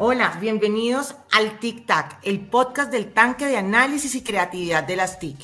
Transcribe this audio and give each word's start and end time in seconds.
Hola, 0.00 0.38
bienvenidos 0.40 1.16
al 1.32 1.58
Tic 1.58 1.84
Tac, 1.84 2.20
el 2.22 2.46
podcast 2.46 2.92
del 2.92 3.12
tanque 3.12 3.46
de 3.46 3.56
análisis 3.56 4.14
y 4.14 4.22
creatividad 4.22 4.84
de 4.84 4.94
las 4.94 5.18
TIC. 5.18 5.36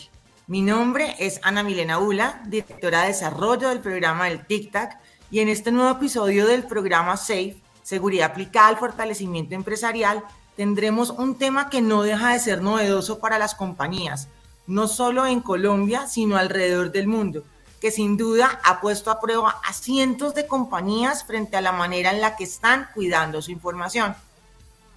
Mi 0.46 0.62
nombre 0.62 1.16
es 1.18 1.40
Ana 1.42 1.64
Milena 1.64 1.98
Ula, 1.98 2.40
directora 2.46 3.00
de 3.00 3.08
desarrollo 3.08 3.70
del 3.70 3.80
programa 3.80 4.26
del 4.26 4.46
Tic 4.46 4.70
Tac, 4.70 5.00
y 5.32 5.40
en 5.40 5.48
este 5.48 5.72
nuevo 5.72 5.90
episodio 5.90 6.46
del 6.46 6.62
programa 6.62 7.16
SAFE, 7.16 7.60
Seguridad 7.82 8.30
aplicada 8.30 8.68
al 8.68 8.76
fortalecimiento 8.76 9.56
empresarial, 9.56 10.22
tendremos 10.56 11.10
un 11.10 11.36
tema 11.36 11.68
que 11.68 11.82
no 11.82 12.04
deja 12.04 12.32
de 12.32 12.38
ser 12.38 12.62
novedoso 12.62 13.18
para 13.18 13.40
las 13.40 13.56
compañías, 13.56 14.28
no 14.68 14.86
solo 14.86 15.26
en 15.26 15.40
Colombia, 15.40 16.06
sino 16.06 16.36
alrededor 16.36 16.92
del 16.92 17.08
mundo, 17.08 17.42
que 17.80 17.90
sin 17.90 18.16
duda 18.16 18.60
ha 18.62 18.80
puesto 18.80 19.10
a 19.10 19.20
prueba 19.20 19.60
a 19.68 19.72
cientos 19.72 20.32
de 20.36 20.46
compañías 20.46 21.24
frente 21.24 21.56
a 21.56 21.60
la 21.60 21.72
manera 21.72 22.12
en 22.12 22.20
la 22.20 22.36
que 22.36 22.44
están 22.44 22.88
cuidando 22.94 23.42
su 23.42 23.50
información. 23.50 24.14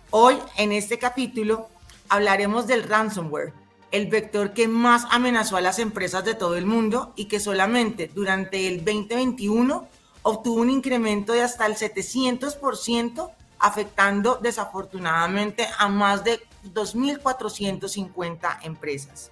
Hoy, 0.09 0.39
en 0.55 0.71
este 0.71 0.97
capítulo, 0.97 1.67
hablaremos 2.07 2.65
del 2.65 2.83
ransomware, 2.83 3.51
el 3.91 4.07
vector 4.07 4.53
que 4.53 4.69
más 4.69 5.05
amenazó 5.11 5.57
a 5.57 5.61
las 5.61 5.79
empresas 5.79 6.23
de 6.23 6.33
todo 6.33 6.55
el 6.55 6.65
mundo 6.65 7.11
y 7.17 7.25
que 7.25 7.41
solamente 7.41 8.09
durante 8.15 8.69
el 8.69 8.85
2021 8.85 9.85
obtuvo 10.21 10.61
un 10.61 10.69
incremento 10.69 11.33
de 11.33 11.41
hasta 11.41 11.65
el 11.65 11.75
700%, 11.75 13.31
afectando 13.59 14.39
desafortunadamente 14.41 15.67
a 15.77 15.89
más 15.89 16.23
de 16.23 16.39
2.450 16.73 18.59
empresas. 18.63 19.31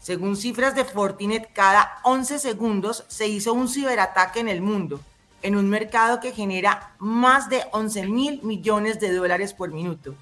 Según 0.00 0.36
cifras 0.36 0.74
de 0.74 0.84
Fortinet, 0.84 1.52
cada 1.52 2.00
11 2.02 2.40
segundos 2.40 3.04
se 3.06 3.28
hizo 3.28 3.54
un 3.54 3.68
ciberataque 3.68 4.40
en 4.40 4.48
el 4.48 4.60
mundo 4.60 4.98
en 5.44 5.54
un 5.56 5.68
mercado 5.68 6.18
que 6.20 6.32
genera 6.32 6.94
más 6.98 7.50
de 7.50 7.62
11 7.72 8.06
mil 8.06 8.42
millones 8.42 8.98
de 8.98 9.12
dólares 9.12 9.52
por 9.52 9.70
minuto. 9.70 10.14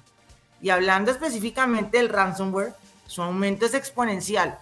Y 0.61 0.69
hablando 0.69 1.11
específicamente 1.11 1.97
del 1.97 2.09
ransomware, 2.09 2.73
su 3.07 3.21
aumento 3.21 3.65
es 3.65 3.73
exponencial, 3.73 4.59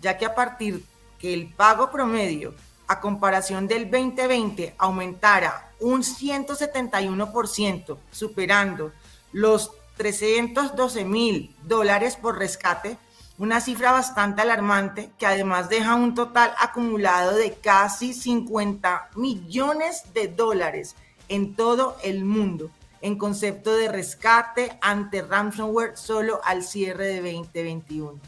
ya 0.00 0.16
que 0.16 0.24
a 0.24 0.36
partir 0.36 0.84
que 1.18 1.34
el 1.34 1.52
pago 1.52 1.90
promedio 1.90 2.54
a 2.86 3.00
comparación 3.00 3.66
del 3.66 3.90
2020 3.90 4.76
aumentara 4.78 5.72
un 5.80 6.04
171%, 6.04 7.98
superando 8.12 8.92
los 9.32 9.72
312 9.96 11.04
mil 11.04 11.56
dólares 11.64 12.14
por 12.14 12.38
rescate, 12.38 12.98
una 13.38 13.60
cifra 13.60 13.92
bastante 13.92 14.42
alarmante 14.42 15.10
que 15.18 15.26
además 15.26 15.68
deja 15.68 15.94
un 15.94 16.14
total 16.14 16.54
acumulado 16.58 17.34
de 17.34 17.54
casi 17.54 18.12
50 18.12 19.10
millones 19.16 20.02
de 20.14 20.28
dólares 20.28 20.94
en 21.28 21.56
todo 21.56 21.96
el 22.02 22.24
mundo 22.24 22.70
en 23.04 23.18
concepto 23.18 23.74
de 23.76 23.88
rescate 23.88 24.78
ante 24.80 25.20
ransomware 25.20 25.94
solo 25.94 26.40
al 26.42 26.62
cierre 26.62 27.06
de 27.06 27.20
2021. 27.20 28.18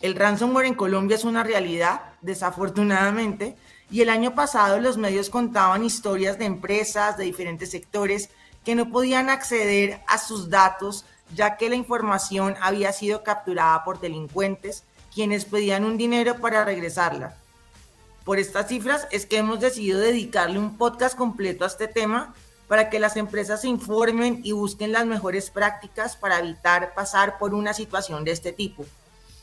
El 0.00 0.14
ransomware 0.14 0.66
en 0.66 0.74
Colombia 0.74 1.16
es 1.16 1.24
una 1.24 1.42
realidad, 1.42 2.02
desafortunadamente, 2.20 3.56
y 3.90 4.02
el 4.02 4.08
año 4.08 4.36
pasado 4.36 4.78
los 4.78 4.98
medios 4.98 5.30
contaban 5.30 5.84
historias 5.84 6.38
de 6.38 6.44
empresas 6.44 7.16
de 7.16 7.24
diferentes 7.24 7.72
sectores 7.72 8.30
que 8.64 8.76
no 8.76 8.88
podían 8.88 9.28
acceder 9.30 10.00
a 10.06 10.18
sus 10.18 10.48
datos 10.48 11.04
ya 11.34 11.56
que 11.56 11.68
la 11.68 11.76
información 11.76 12.56
había 12.60 12.92
sido 12.92 13.22
capturada 13.22 13.84
por 13.84 14.00
delincuentes, 14.00 14.84
quienes 15.14 15.44
pedían 15.44 15.84
un 15.84 15.96
dinero 15.96 16.36
para 16.36 16.64
regresarla. 16.64 17.36
Por 18.24 18.38
estas 18.38 18.68
cifras 18.68 19.06
es 19.10 19.26
que 19.26 19.38
hemos 19.38 19.60
decidido 19.60 19.98
dedicarle 19.98 20.58
un 20.58 20.76
podcast 20.78 21.16
completo 21.16 21.64
a 21.64 21.68
este 21.68 21.88
tema 21.88 22.34
para 22.68 22.88
que 22.88 23.00
las 23.00 23.16
empresas 23.16 23.62
se 23.62 23.68
informen 23.68 24.40
y 24.44 24.52
busquen 24.52 24.92
las 24.92 25.04
mejores 25.04 25.50
prácticas 25.50 26.16
para 26.16 26.38
evitar 26.38 26.94
pasar 26.94 27.38
por 27.38 27.52
una 27.52 27.74
situación 27.74 28.24
de 28.24 28.30
este 28.30 28.52
tipo. 28.52 28.84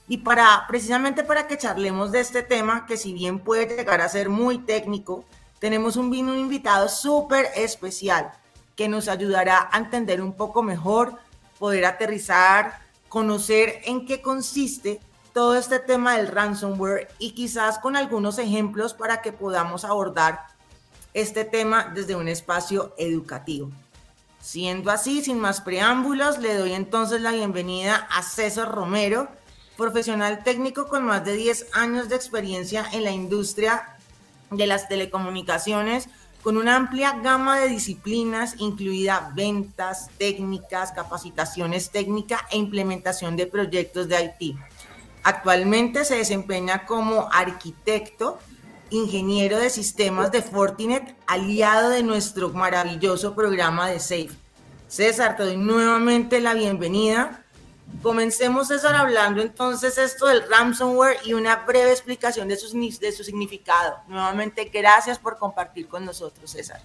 Y 0.07 0.17
para 0.17 0.65
precisamente 0.67 1.23
para 1.23 1.45
que 1.45 1.57
charlemos 1.57 2.11
de 2.11 2.21
este 2.21 2.41
tema, 2.41 2.87
que 2.87 2.97
si 2.97 3.13
bien 3.13 3.39
puede 3.39 3.67
llegar 3.67 4.01
a 4.01 4.09
ser 4.09 4.29
muy 4.29 4.57
técnico, 4.57 5.25
tenemos 5.59 5.97
un, 5.97 6.07
un 6.07 6.37
invitado 6.37 6.89
súper 6.89 7.49
especial 7.55 8.31
que 8.75 8.87
nos 8.87 9.07
ayudará 9.07 9.69
a 9.71 9.77
entender 9.77 10.21
un 10.21 10.33
poco 10.33 10.63
mejor 10.63 11.19
poder 11.59 11.85
aterrizar, 11.85 12.79
conocer 13.09 13.81
en 13.85 14.05
qué 14.05 14.21
consiste 14.21 14.99
todo 15.33 15.55
este 15.55 15.79
tema 15.79 16.17
del 16.17 16.27
ransomware 16.27 17.07
y 17.19 17.31
quizás 17.31 17.79
con 17.79 17.95
algunos 17.95 18.39
ejemplos 18.39 18.93
para 18.93 19.21
que 19.21 19.31
podamos 19.31 19.85
abordar 19.85 20.47
este 21.13 21.43
tema 21.43 21.91
desde 21.93 22.15
un 22.15 22.27
espacio 22.27 22.93
educativo. 22.97 23.69
Siendo 24.41 24.89
así, 24.89 25.23
sin 25.23 25.39
más 25.39 25.61
preámbulos, 25.61 26.39
le 26.39 26.55
doy 26.55 26.73
entonces 26.73 27.21
la 27.21 27.31
bienvenida 27.31 28.07
a 28.09 28.23
César 28.23 28.71
Romero, 28.71 29.27
profesional 29.75 30.43
técnico 30.43 30.87
con 30.87 31.03
más 31.03 31.25
de 31.25 31.33
10 31.33 31.67
años 31.73 32.09
de 32.09 32.15
experiencia 32.15 32.85
en 32.91 33.03
la 33.03 33.11
industria 33.11 33.97
de 34.49 34.65
las 34.65 34.87
telecomunicaciones, 34.87 36.09
con 36.43 36.57
una 36.57 36.75
amplia 36.75 37.19
gama 37.21 37.59
de 37.59 37.67
disciplinas, 37.67 38.55
incluida 38.59 39.31
ventas, 39.35 40.09
técnicas, 40.17 40.91
capacitaciones 40.91 41.89
técnicas 41.89 42.41
e 42.51 42.57
implementación 42.57 43.35
de 43.35 43.47
proyectos 43.47 44.07
de 44.07 44.33
IT. 44.39 44.57
Actualmente 45.23 46.05
se 46.05 46.15
desempeña 46.15 46.85
como 46.85 47.27
arquitecto, 47.31 48.39
ingeniero 48.89 49.59
de 49.59 49.69
sistemas 49.69 50.31
de 50.31 50.41
Fortinet, 50.41 51.15
aliado 51.27 51.89
de 51.89 52.03
nuestro 52.03 52.49
maravilloso 52.49 53.35
programa 53.35 53.89
de 53.89 53.99
SAFE. 53.99 54.37
César, 54.87 55.35
te 55.35 55.43
doy 55.43 55.57
nuevamente 55.57 56.39
la 56.39 56.53
bienvenida. 56.53 57.43
Comencemos, 58.01 58.69
César, 58.69 58.95
hablando 58.95 59.41
entonces 59.41 59.97
esto 59.97 60.27
del 60.27 60.43
ransomware 60.49 61.17
y 61.25 61.33
una 61.33 61.57
breve 61.65 61.91
explicación 61.91 62.47
de 62.47 62.55
su, 62.55 62.79
de 62.99 63.11
su 63.11 63.23
significado. 63.23 63.97
Nuevamente, 64.07 64.71
gracias 64.73 65.19
por 65.19 65.37
compartir 65.37 65.87
con 65.87 66.05
nosotros, 66.05 66.49
César. 66.49 66.81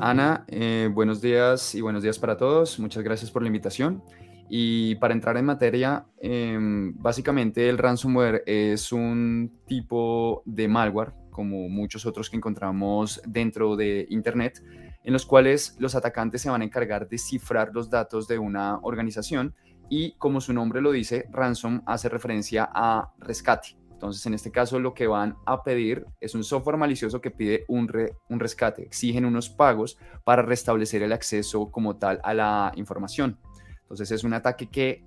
Ana, 0.00 0.44
eh, 0.46 0.88
buenos 0.92 1.20
días 1.20 1.74
y 1.74 1.80
buenos 1.80 2.02
días 2.02 2.18
para 2.18 2.36
todos. 2.36 2.78
Muchas 2.78 3.02
gracias 3.02 3.30
por 3.30 3.42
la 3.42 3.48
invitación. 3.48 4.02
Y 4.48 4.94
para 4.96 5.14
entrar 5.14 5.36
en 5.36 5.44
materia, 5.44 6.06
em, 6.18 6.94
básicamente 6.96 7.68
el 7.68 7.78
ransomware 7.78 8.44
es 8.46 8.92
un 8.92 9.50
tipo 9.66 10.42
de 10.44 10.68
malware, 10.68 11.12
como 11.30 11.68
muchos 11.68 12.06
otros 12.06 12.30
que 12.30 12.36
encontramos 12.36 13.20
dentro 13.26 13.74
de 13.74 14.06
Internet, 14.10 14.62
en 15.06 15.12
los 15.12 15.24
cuales 15.24 15.76
los 15.78 15.94
atacantes 15.94 16.42
se 16.42 16.50
van 16.50 16.62
a 16.62 16.64
encargar 16.64 17.08
de 17.08 17.16
cifrar 17.16 17.70
los 17.72 17.88
datos 17.88 18.26
de 18.26 18.40
una 18.40 18.80
organización 18.82 19.54
y 19.88 20.16
como 20.18 20.40
su 20.40 20.52
nombre 20.52 20.80
lo 20.80 20.90
dice, 20.90 21.28
ransom 21.30 21.80
hace 21.86 22.08
referencia 22.08 22.68
a 22.74 23.12
rescate. 23.18 23.78
Entonces, 23.92 24.26
en 24.26 24.34
este 24.34 24.50
caso, 24.50 24.80
lo 24.80 24.94
que 24.94 25.06
van 25.06 25.36
a 25.46 25.62
pedir 25.62 26.04
es 26.20 26.34
un 26.34 26.42
software 26.42 26.76
malicioso 26.76 27.20
que 27.20 27.30
pide 27.30 27.64
un, 27.68 27.88
rescate, 28.28 28.82
exigen 28.82 29.24
unos 29.24 29.48
pagos 29.48 29.96
para 30.24 30.42
restablecer 30.42 31.04
el 31.04 31.12
acceso 31.12 31.70
como 31.70 31.96
tal 31.96 32.20
a 32.24 32.34
la 32.34 32.72
información. 32.74 33.38
Entonces, 33.82 34.10
es 34.10 34.24
un 34.24 34.34
ataque 34.34 34.68
que, 34.68 35.04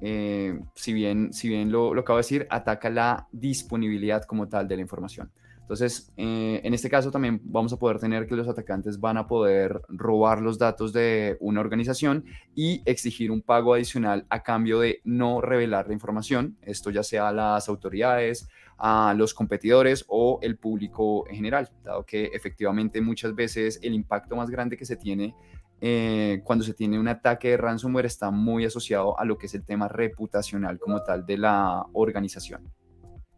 eh, 0.00 0.58
si 0.74 0.94
bien, 0.94 1.34
si 1.34 1.50
bien 1.50 1.70
lo, 1.70 1.92
lo 1.92 2.00
acabo 2.00 2.16
de 2.16 2.22
decir, 2.22 2.46
ataca 2.48 2.88
la 2.88 3.28
disponibilidad 3.30 4.24
como 4.24 4.48
tal 4.48 4.66
de 4.66 4.76
la 4.76 4.82
información. 4.82 5.30
Entonces, 5.64 6.12
eh, 6.18 6.60
en 6.62 6.74
este 6.74 6.90
caso 6.90 7.10
también 7.10 7.40
vamos 7.42 7.72
a 7.72 7.78
poder 7.78 7.98
tener 7.98 8.26
que 8.26 8.36
los 8.36 8.46
atacantes 8.46 9.00
van 9.00 9.16
a 9.16 9.26
poder 9.26 9.80
robar 9.88 10.42
los 10.42 10.58
datos 10.58 10.92
de 10.92 11.38
una 11.40 11.60
organización 11.60 12.26
y 12.54 12.82
exigir 12.84 13.30
un 13.30 13.40
pago 13.40 13.72
adicional 13.72 14.26
a 14.28 14.42
cambio 14.42 14.80
de 14.80 15.00
no 15.04 15.40
revelar 15.40 15.88
la 15.88 15.94
información, 15.94 16.58
esto 16.60 16.90
ya 16.90 17.02
sea 17.02 17.28
a 17.28 17.32
las 17.32 17.70
autoridades, 17.70 18.46
a 18.76 19.14
los 19.16 19.32
competidores 19.32 20.04
o 20.08 20.38
el 20.42 20.58
público 20.58 21.26
en 21.30 21.36
general, 21.36 21.70
dado 21.82 22.04
que 22.04 22.26
efectivamente 22.26 23.00
muchas 23.00 23.34
veces 23.34 23.80
el 23.82 23.94
impacto 23.94 24.36
más 24.36 24.50
grande 24.50 24.76
que 24.76 24.84
se 24.84 24.96
tiene 24.96 25.34
eh, 25.80 26.42
cuando 26.44 26.62
se 26.62 26.74
tiene 26.74 26.98
un 26.98 27.08
ataque 27.08 27.50
de 27.50 27.56
ransomware 27.56 28.06
está 28.06 28.30
muy 28.30 28.66
asociado 28.66 29.18
a 29.18 29.24
lo 29.24 29.38
que 29.38 29.46
es 29.46 29.54
el 29.54 29.64
tema 29.64 29.88
reputacional 29.88 30.78
como 30.78 31.02
tal 31.02 31.24
de 31.24 31.38
la 31.38 31.86
organización. 31.94 32.70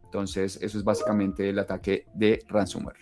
Entonces, 0.07 0.59
eso 0.63 0.79
es 0.79 0.85
básicamente 0.85 1.51
el 1.51 1.59
ataque 1.59 2.07
de 2.15 2.43
ransomware. 2.49 2.97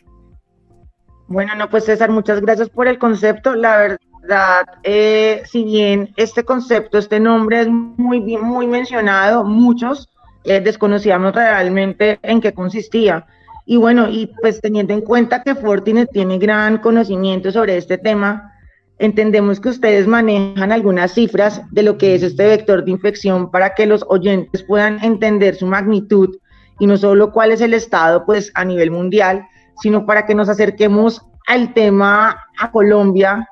Bueno, 1.27 1.55
no, 1.55 1.71
pues 1.71 1.85
César, 1.85 2.11
muchas 2.11 2.41
gracias 2.41 2.69
por 2.69 2.87
el 2.87 2.99
concepto. 2.99 3.55
La 3.55 3.79
verdad, 3.79 4.67
eh, 4.83 5.43
si 5.47 5.65
bien 5.65 6.13
este 6.17 6.45
concepto, 6.45 6.99
este 6.99 7.21
nombre 7.21 7.63
es 7.63 7.69
muy 7.69 8.21
bien, 8.21 8.43
muy 8.43 8.67
mencionado, 8.67 9.45
muchos 9.45 10.09
eh, 10.45 10.61
desconocíamos 10.61 11.35
realmente 11.35 12.19
en 12.23 12.41
qué 12.41 12.53
consistía. 12.53 13.27
Y 13.67 13.79
bueno, 13.79 14.11
y 14.11 14.31
pues 14.41 14.61
teniendo 14.61 14.93
en 14.93 15.01
cuenta 15.01 15.43
que 15.43 15.55
Fortinet 15.55 16.11
tiene 16.13 16.39
gran 16.39 16.79
conocimiento 16.79 17.51
sobre 17.51 17.79
este 17.79 17.97
tema, 17.97 18.53
entendemos 18.99 19.59
que 19.59 19.71
ustedes 19.71 20.07
manejan 20.07 20.71
algunas 20.71 21.13
cifras 21.13 21.63
de 21.71 21.83
lo 21.83 21.97
que 21.97 22.15
es 22.15 22.23
este 22.23 22.47
vector 22.47 22.85
de 22.85 22.91
infección 22.91 23.51
para 23.51 23.75
que 23.75 23.87
los 23.87 24.05
oyentes 24.09 24.63
puedan 24.63 25.03
entender 25.03 25.55
su 25.55 25.67
magnitud 25.67 26.37
y 26.79 26.87
no 26.87 26.97
solo 26.97 27.33
cuál 27.33 27.53
es 27.53 27.61
el 27.61 27.75
estado 27.75 28.25
pues 28.25 28.51
a 28.55 28.65
nivel 28.65 28.91
mundial, 28.91 29.47
sino 29.81 30.07
para 30.07 30.27
que 30.27 30.35
nos 30.35 30.49
acerquemos 30.49 31.23
al 31.47 31.75
tema 31.75 32.37
a 32.59 32.71
Colombia, 32.71 33.49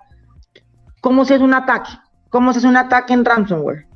¿cómo 1.01 1.25
se 1.25 1.35
hace 1.35 1.45
un 1.45 1.55
ataque? 1.55 1.91
¿Cómo 2.31 2.53
se 2.53 2.59
hace 2.59 2.69
un 2.69 2.77
ataque 2.77 3.13
en 3.13 3.25
ransomware? 3.25 3.87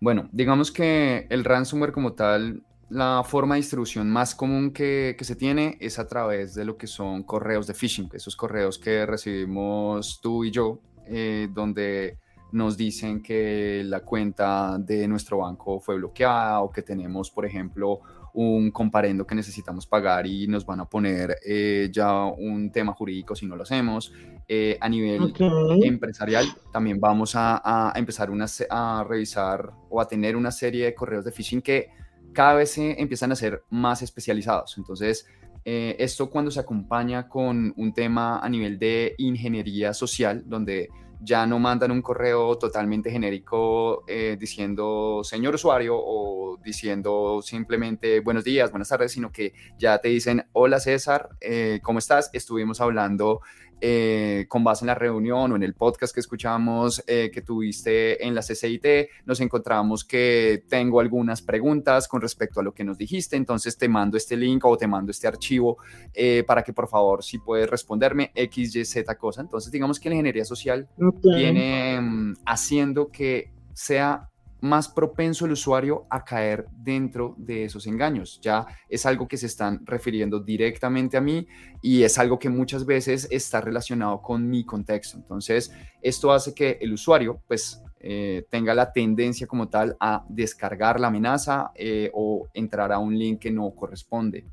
Bueno, 0.00 0.28
digamos 0.32 0.70
que 0.70 1.26
el 1.30 1.44
ransomware 1.44 1.92
como 1.92 2.12
tal, 2.12 2.62
la 2.88 3.22
forma 3.24 3.54
de 3.54 3.62
distribución 3.62 4.08
más 4.10 4.34
común 4.34 4.72
que, 4.72 5.16
se 5.20 5.36
tiene 5.36 5.76
es 5.80 5.98
a 5.98 6.06
través 6.06 6.54
de 6.54 6.64
lo 6.64 6.76
que 6.76 6.86
son 6.86 7.22
correos 7.22 7.66
de 7.66 7.74
phishing, 7.74 8.08
esos 8.12 8.36
correos 8.36 8.78
que 8.78 9.06
recibimos 9.06 10.20
tú 10.22 10.44
y 10.44 10.50
yo, 10.50 10.80
eh, 11.06 11.48
donde 11.50 12.18
nos 12.52 12.76
dicen 12.76 13.22
que 13.22 13.82
la 13.84 14.00
cuenta 14.00 14.78
de 14.78 15.06
nuestro 15.06 15.38
banco 15.38 15.80
fue 15.80 15.96
bloqueada 15.96 16.60
o 16.60 16.70
que 16.70 16.82
tenemos, 16.82 17.30
por 17.30 17.44
ejemplo, 17.44 18.00
un 18.34 18.70
comparendo 18.70 19.26
que 19.26 19.34
necesitamos 19.34 19.86
pagar 19.86 20.26
y 20.26 20.46
nos 20.46 20.64
van 20.64 20.80
a 20.80 20.84
poner 20.84 21.36
eh, 21.44 21.88
ya 21.92 22.24
un 22.24 22.70
tema 22.70 22.92
jurídico 22.92 23.34
si 23.34 23.46
no 23.46 23.56
lo 23.56 23.64
hacemos. 23.64 24.12
Eh, 24.46 24.78
a 24.80 24.88
nivel 24.88 25.34
empresarial 25.82 26.46
también 26.72 27.00
vamos 27.00 27.32
a, 27.34 27.92
empezar 27.96 28.30
una, 28.30 28.46
a 28.70 29.04
revisar 29.06 29.72
o 29.90 30.00
a 30.00 30.08
tener 30.08 30.36
una 30.36 30.50
serie 30.50 30.86
de 30.86 30.94
correos 30.94 31.24
de 31.24 31.32
phishing 31.32 31.60
que 31.60 31.90
cada 32.32 32.54
vez 32.54 32.70
se 32.70 33.00
empiezan 33.00 33.32
a 33.32 33.36
ser 33.36 33.64
más 33.70 34.02
especializados. 34.02 34.78
Entonces, 34.78 35.26
eh, 35.64 35.96
esto 35.98 36.30
cuando 36.30 36.50
se 36.50 36.60
acompaña 36.60 37.28
con 37.28 37.74
un 37.76 37.92
tema 37.92 38.38
a 38.38 38.48
nivel 38.48 38.78
de 38.78 39.14
ingeniería 39.18 39.92
social, 39.92 40.44
donde 40.46 40.88
ya 41.20 41.46
no 41.46 41.58
mandan 41.58 41.90
un 41.90 42.02
correo 42.02 42.56
totalmente 42.58 43.10
genérico 43.10 44.04
eh, 44.06 44.36
diciendo 44.38 45.20
señor 45.24 45.54
usuario 45.54 45.94
o 45.96 46.58
diciendo 46.62 47.40
simplemente 47.42 48.20
buenos 48.20 48.44
días, 48.44 48.70
buenas 48.70 48.88
tardes, 48.88 49.12
sino 49.12 49.32
que 49.32 49.52
ya 49.78 49.98
te 49.98 50.08
dicen 50.08 50.46
hola 50.52 50.80
César, 50.80 51.30
eh, 51.40 51.80
¿cómo 51.82 51.98
estás? 51.98 52.30
Estuvimos 52.32 52.80
hablando 52.80 53.40
eh, 53.80 54.46
con 54.48 54.64
base 54.64 54.84
en 54.84 54.88
la 54.88 54.94
reunión 54.94 55.52
o 55.52 55.56
en 55.56 55.62
el 55.62 55.74
podcast 55.74 56.12
que 56.12 56.20
escuchamos 56.20 57.02
eh, 57.06 57.30
que 57.32 57.42
tuviste 57.42 58.26
en 58.26 58.34
la 58.34 58.42
CCIT, 58.42 58.86
nos 59.24 59.40
encontramos 59.40 60.04
que 60.04 60.64
tengo 60.68 61.00
algunas 61.00 61.42
preguntas 61.42 62.08
con 62.08 62.20
respecto 62.20 62.60
a 62.60 62.62
lo 62.62 62.72
que 62.72 62.84
nos 62.84 62.98
dijiste, 62.98 63.36
entonces 63.36 63.76
te 63.76 63.88
mando 63.88 64.16
este 64.16 64.36
link 64.36 64.64
o 64.64 64.76
te 64.76 64.86
mando 64.86 65.10
este 65.10 65.26
archivo 65.26 65.78
eh, 66.12 66.44
para 66.46 66.62
que 66.62 66.72
por 66.72 66.88
favor 66.88 67.22
si 67.22 67.38
puedes 67.38 67.68
responderme 67.68 68.32
X, 68.34 68.74
Y, 68.76 68.84
Z 68.84 69.14
cosa. 69.16 69.40
Entonces 69.40 69.70
digamos 69.70 70.00
que 70.00 70.08
la 70.08 70.16
ingeniería 70.16 70.44
social 70.44 70.88
viene 71.22 72.00
mm, 72.00 72.36
haciendo 72.46 73.08
que 73.08 73.52
sea 73.74 74.28
más 74.60 74.88
propenso 74.88 75.46
el 75.46 75.52
usuario 75.52 76.06
a 76.10 76.24
caer 76.24 76.66
dentro 76.72 77.34
de 77.38 77.64
esos 77.64 77.86
engaños. 77.86 78.40
Ya 78.42 78.66
es 78.88 79.06
algo 79.06 79.28
que 79.28 79.36
se 79.36 79.46
están 79.46 79.84
refiriendo 79.86 80.40
directamente 80.40 81.16
a 81.16 81.20
mí 81.20 81.46
y 81.82 82.02
es 82.02 82.18
algo 82.18 82.38
que 82.38 82.48
muchas 82.48 82.84
veces 82.84 83.28
está 83.30 83.60
relacionado 83.60 84.20
con 84.22 84.48
mi 84.48 84.64
contexto. 84.64 85.16
Entonces, 85.16 85.72
esto 86.02 86.32
hace 86.32 86.54
que 86.54 86.78
el 86.80 86.92
usuario, 86.92 87.42
pues, 87.46 87.82
eh, 88.00 88.46
tenga 88.48 88.74
la 88.74 88.92
tendencia 88.92 89.46
como 89.46 89.68
tal 89.68 89.96
a 89.98 90.24
descargar 90.28 91.00
la 91.00 91.08
amenaza 91.08 91.72
eh, 91.74 92.10
o 92.14 92.48
entrar 92.54 92.92
a 92.92 92.98
un 92.98 93.18
link 93.18 93.40
que 93.40 93.50
no 93.50 93.70
corresponde. 93.72 94.46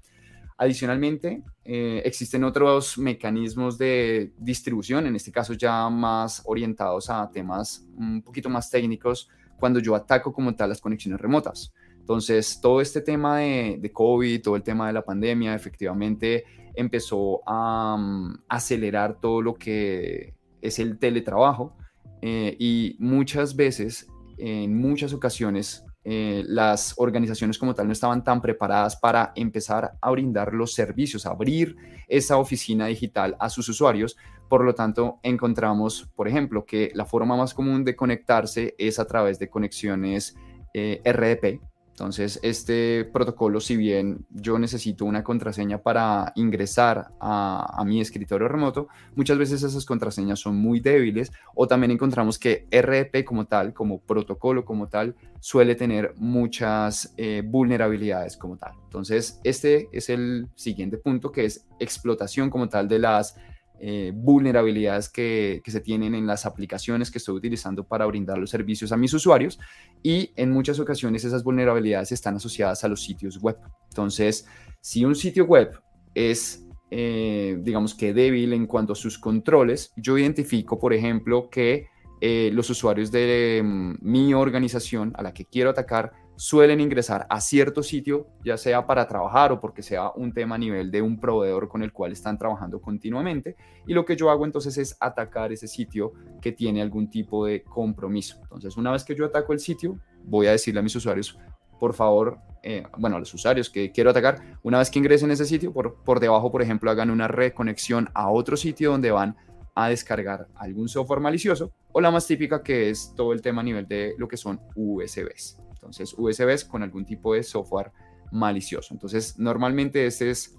Adicionalmente, 0.58 1.44
eh, 1.66 2.02
existen 2.06 2.46
otros 2.46 2.98
mecanismos 2.98 3.78
de 3.78 4.32
distribución, 4.38 5.06
en 5.06 5.16
este 5.16 5.32
caso 5.32 5.54
ya 5.54 5.90
más 5.90 6.42
orientados 6.46 7.10
a 7.10 7.30
temas 7.30 7.86
un 7.98 8.22
poquito 8.22 8.50
más 8.50 8.70
técnicos, 8.70 9.30
cuando 9.60 9.80
yo 9.80 9.96
ataco 9.96 10.34
como 10.34 10.56
tal 10.56 10.70
las 10.70 10.82
conexiones 10.82 11.20
remotas. 11.20 11.74
Entonces, 12.00 12.60
todo 12.62 12.82
este 12.82 13.02
tema 13.02 13.40
de, 13.40 13.78
de 13.80 13.92
COVID, 13.92 14.42
todo 14.42 14.56
el 14.56 14.64
tema 14.64 14.88
de 14.88 14.94
la 14.94 15.04
pandemia, 15.04 15.56
efectivamente 15.56 16.44
empezó 16.76 17.42
a 17.48 17.98
mm, 17.98 18.44
acelerar 18.48 19.20
todo 19.20 19.42
lo 19.42 19.56
que 19.56 20.36
es 20.62 20.80
el 20.80 21.00
teletrabajo 21.00 21.76
eh, 22.22 22.56
y 22.60 22.96
muchas 23.00 23.56
veces, 23.56 24.08
en 24.38 24.76
muchas 24.76 25.14
ocasiones, 25.14 25.84
eh, 26.04 26.44
las 26.48 26.94
organizaciones 26.98 27.58
como 27.58 27.74
tal 27.74 27.88
no 27.88 27.94
estaban 27.94 28.24
tan 28.24 28.42
preparadas 28.42 28.96
para 28.96 29.32
empezar 29.36 29.94
a 30.00 30.12
brindar 30.12 30.54
los 30.54 30.74
servicios, 30.74 31.26
abrir 31.26 31.76
esa 32.08 32.38
oficina 32.38 32.88
digital 32.88 33.36
a 33.40 33.50
sus 33.50 33.70
usuarios. 33.70 34.16
Por 34.50 34.64
lo 34.64 34.76
tanto, 34.76 35.20
encontramos, 35.24 36.10
por 36.16 36.28
ejemplo, 36.28 36.66
que 36.66 36.92
la 36.94 37.06
forma 37.06 37.36
más 37.36 37.54
común 37.54 37.84
de 37.84 37.96
conectarse 37.96 38.76
es 38.78 39.00
a 39.00 39.06
través 39.06 39.40
de 39.40 39.50
conexiones 39.50 40.36
eh, 40.74 41.02
RDP, 41.06 41.62
entonces, 41.96 42.42
este 42.44 43.06
protocolo, 43.06 43.62
si 43.62 43.78
bien 43.78 44.26
yo 44.30 44.60
necesito 44.60 45.06
una 45.06 45.24
contraseña 45.24 45.78
para 45.78 46.34
ingresar 46.36 47.08
a, 47.22 47.82
mi 47.86 48.02
escritorio 48.02 48.50
remoto, 48.50 48.90
muchas 49.16 49.38
veces 49.38 49.64
esas 49.64 49.86
contraseñas 49.86 50.40
son 50.40 50.58
muy 50.58 50.82
débiles 50.82 51.32
o 51.56 51.68
también 51.68 51.92
encontramos 51.92 52.38
que 52.38 52.68
RDP 52.70 53.24
como 53.24 53.46
tal, 53.46 53.74
como 53.74 54.02
protocolo 54.02 54.66
como 54.66 54.90
tal, 54.90 55.16
suele 55.40 55.76
tener 55.76 56.14
muchas 56.18 57.14
eh, 57.16 57.42
vulnerabilidades 57.46 58.36
como 58.36 58.58
tal. 58.58 58.74
Entonces, 58.84 59.40
este 59.46 59.88
es 59.94 60.10
el 60.10 60.50
siguiente 60.56 60.98
punto 60.98 61.32
que 61.32 61.46
es 61.46 61.66
explotación 61.80 62.50
como 62.50 62.68
tal 62.68 62.90
de 62.90 63.00
las 63.00 63.38
eh, 63.80 64.12
vulnerabilidades 64.16 65.10
que, 65.10 65.62
se 65.66 65.82
tienen 65.82 66.16
en 66.16 66.26
las 66.26 66.46
aplicaciones 66.46 67.12
que 67.12 67.18
estoy 67.18 67.36
utilizando 67.36 67.84
para 67.84 68.06
brindar 68.06 68.38
los 68.38 68.50
servicios 68.50 68.92
a 68.92 68.98
mis 68.98 69.14
usuarios 69.14 69.60
y 70.02 70.32
en 70.36 70.52
muchas 70.52 70.80
ocasiones 70.80 71.26
esas 71.26 71.44
vulnerabilidades 71.44 72.12
están 72.12 72.36
asociadas 72.36 72.84
a 72.84 72.88
los 72.88 73.04
sitios 73.04 73.42
web. 73.42 73.58
Entonces, 73.90 74.48
si 74.82 75.04
un 75.04 75.16
sitio 75.16 75.46
web 75.46 75.72
es, 76.14 76.66
eh, 76.92 77.58
digamos 77.62 77.94
que 77.96 78.14
débil 78.14 78.54
en 78.54 78.66
cuanto 78.66 78.94
a 78.94 78.96
sus 78.96 79.20
controles, 79.20 79.92
yo 79.98 80.18
identifico, 80.18 80.80
por 80.80 80.94
ejemplo, 80.94 81.50
que 81.50 81.88
eh, 82.22 82.50
los 82.54 82.70
usuarios 82.70 83.12
de 83.12 83.62
mm, 83.64 83.96
mi 84.02 84.34
organización 84.34 85.14
a 85.16 85.22
la 85.22 85.34
que 85.34 85.46
quiero 85.46 85.70
atacar 85.70 86.14
suelen 86.36 86.80
ingresar 86.82 87.26
a 87.30 87.40
cierto 87.40 87.84
sitio, 87.84 88.28
ya 88.44 88.58
sea 88.58 88.86
para 88.86 89.08
trabajar 89.08 89.52
o 89.52 89.60
porque 89.60 89.82
sea 89.82 90.12
un 90.16 90.34
tema 90.34 90.56
a 90.56 90.58
nivel 90.58 90.92
de 90.92 91.02
un 91.02 91.20
proveedor 91.20 91.68
con 91.68 91.84
el 91.84 91.94
cual 91.94 92.12
están 92.12 92.38
trabajando 92.38 92.82
continuamente. 92.82 93.56
Y 93.88 93.94
lo 93.94 94.06
que 94.06 94.16
yo 94.16 94.30
hago 94.30 94.46
entonces 94.46 94.78
es 94.78 94.98
atacar 95.00 95.52
ese 95.52 95.68
sitio 95.68 96.14
que 96.42 96.52
tiene 96.52 96.82
algún 96.82 97.10
tipo 97.10 97.46
de 97.46 97.64
compromiso. 97.64 98.38
Entonces, 98.44 98.78
una 98.78 98.92
vez 98.92 99.04
que 99.04 99.16
yo 99.16 99.26
ataco 99.26 99.54
el 99.54 99.60
sitio, 99.60 100.00
voy 100.24 100.48
a 100.48 100.52
decirle 100.52 100.80
a 100.80 100.84
mis 100.84 100.96
usuarios, 100.96 101.38
por 101.80 101.94
favor, 101.94 102.38
eh, 102.64 102.84
bueno, 102.98 103.18
a 103.18 103.20
los 103.20 103.34
usuarios 103.34 103.70
que 103.70 103.92
quiero 103.92 104.10
atacar, 104.10 104.60
una 104.64 104.80
vez 104.80 104.90
que 104.90 105.00
ingresen 105.00 105.30
a 105.30 105.34
ese 105.34 105.46
sitio, 105.46 105.72
por, 105.72 106.04
por 106.04 106.20
debajo, 106.20 106.52
por 106.52 106.62
ejemplo, 106.62 106.90
hagan 106.90 107.10
una 107.10 107.28
reconexión 107.28 108.10
a 108.14 108.30
otro 108.30 108.58
sitio 108.58 108.92
donde 108.92 109.12
van 109.12 109.36
a 109.76 109.90
descargar 109.90 110.48
algún 110.56 110.88
software 110.88 111.20
malicioso 111.20 111.74
o 111.92 112.02
la 112.02 112.10
más 112.10 112.26
típica 112.26 112.64
que 112.64 112.90
es 112.90 113.14
todo 113.16 113.34
el 113.34 113.42
tema 113.42 113.62
a 113.62 113.64
nivel 113.64 113.88
de 113.88 114.16
lo 114.18 114.28
que 114.28 114.38
son 114.38 114.60
USBs. 114.74 115.65
Entonces, 115.86 116.16
USBs 116.18 116.66
con 116.66 116.84
algún 116.84 117.06
tipo 117.06 117.34
de 117.34 117.44
software 117.44 117.92
malicioso. 118.32 118.94
Entonces, 118.94 119.38
normalmente 119.40 120.06
este 120.06 120.30
es 120.30 120.56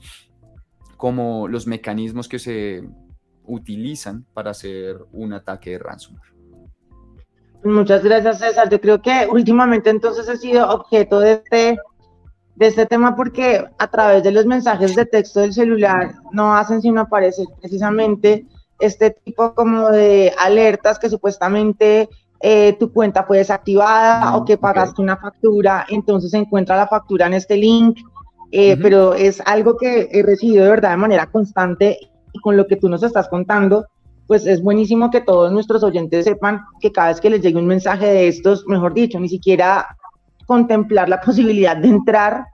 como 0.97 1.49
los 1.49 1.67
mecanismos 1.67 2.29
que 2.29 2.39
se 2.39 2.89
utilizan 3.45 4.25
para 4.33 4.51
hacer 4.51 4.97
un 5.13 5.33
ataque 5.33 5.71
de 5.71 5.79
ransomware. 5.79 6.37
Muchas 7.65 8.05
gracias, 8.05 8.39
César. 8.39 8.69
Yo 8.71 8.81
creo 8.81 9.03
que 9.03 9.27
últimamente 9.31 9.91
entonces 9.91 10.29
he 10.29 10.37
sido 10.37 10.69
objeto 10.71 11.21
de 11.21 11.33
este, 11.33 11.79
de 12.55 12.67
este 12.67 12.87
tema 12.87 13.17
porque 13.17 13.65
a 13.79 13.91
través 13.91 14.23
de 14.23 14.31
los 14.31 14.47
mensajes 14.47 14.95
de 14.95 15.07
texto 15.07 15.41
del 15.41 15.53
celular 15.53 16.15
no 16.33 16.55
hacen 16.55 16.81
sino 16.81 17.01
aparecer 17.01 17.47
precisamente 17.61 18.47
este 18.79 19.11
tipo 19.11 19.55
como 19.55 19.91
de 19.91 20.33
alertas 20.39 20.99
que 20.99 21.11
supuestamente 21.11 22.09
eh, 22.41 22.77
tu 22.79 22.93
cuenta 22.93 23.25
fue 23.25 23.39
desactivada 23.39 24.37
o 24.37 24.45
que 24.45 24.59
pagaste 24.59 25.01
una 25.01 25.17
factura, 25.17 25.87
entonces 25.89 26.33
encuentra 26.35 26.77
la 26.77 26.87
factura 26.87 27.27
en 27.27 27.35
este 27.35 27.57
link, 27.57 27.99
eh, 28.53 28.77
pero 28.81 29.15
es 29.15 29.41
algo 29.45 29.77
que 29.77 30.09
he 30.13 30.23
recibido 30.23 30.65
de 30.65 30.71
verdad 30.71 30.91
de 30.91 30.97
manera 30.99 31.27
constante 31.27 31.99
y 32.33 32.39
con 32.41 32.57
lo 32.57 32.67
que 32.67 32.77
tú 32.77 32.89
nos 32.89 33.03
estás 33.03 33.29
contando, 33.29 33.87
pues 34.27 34.47
es 34.47 34.63
buenísimo 34.63 35.11
que 35.11 35.21
todos 35.21 35.51
nuestros 35.51 35.83
oyentes 35.83 36.25
sepan 36.25 36.61
que 36.81 36.93
cada 36.93 37.09
vez 37.09 37.21
que 37.21 37.31
les 37.31 37.41
llegue 37.41 37.59
un 37.59 37.67
mensaje 37.67 38.07
de 38.07 38.29
estos, 38.29 38.67
mejor 38.67 38.93
dicho, 38.93 39.19
ni 39.19 39.29
siquiera 39.29 39.97
contemplar 40.47 41.09
la 41.09 41.21
posibilidad 41.25 41.77
de 41.77 41.89
entrar 41.89 42.47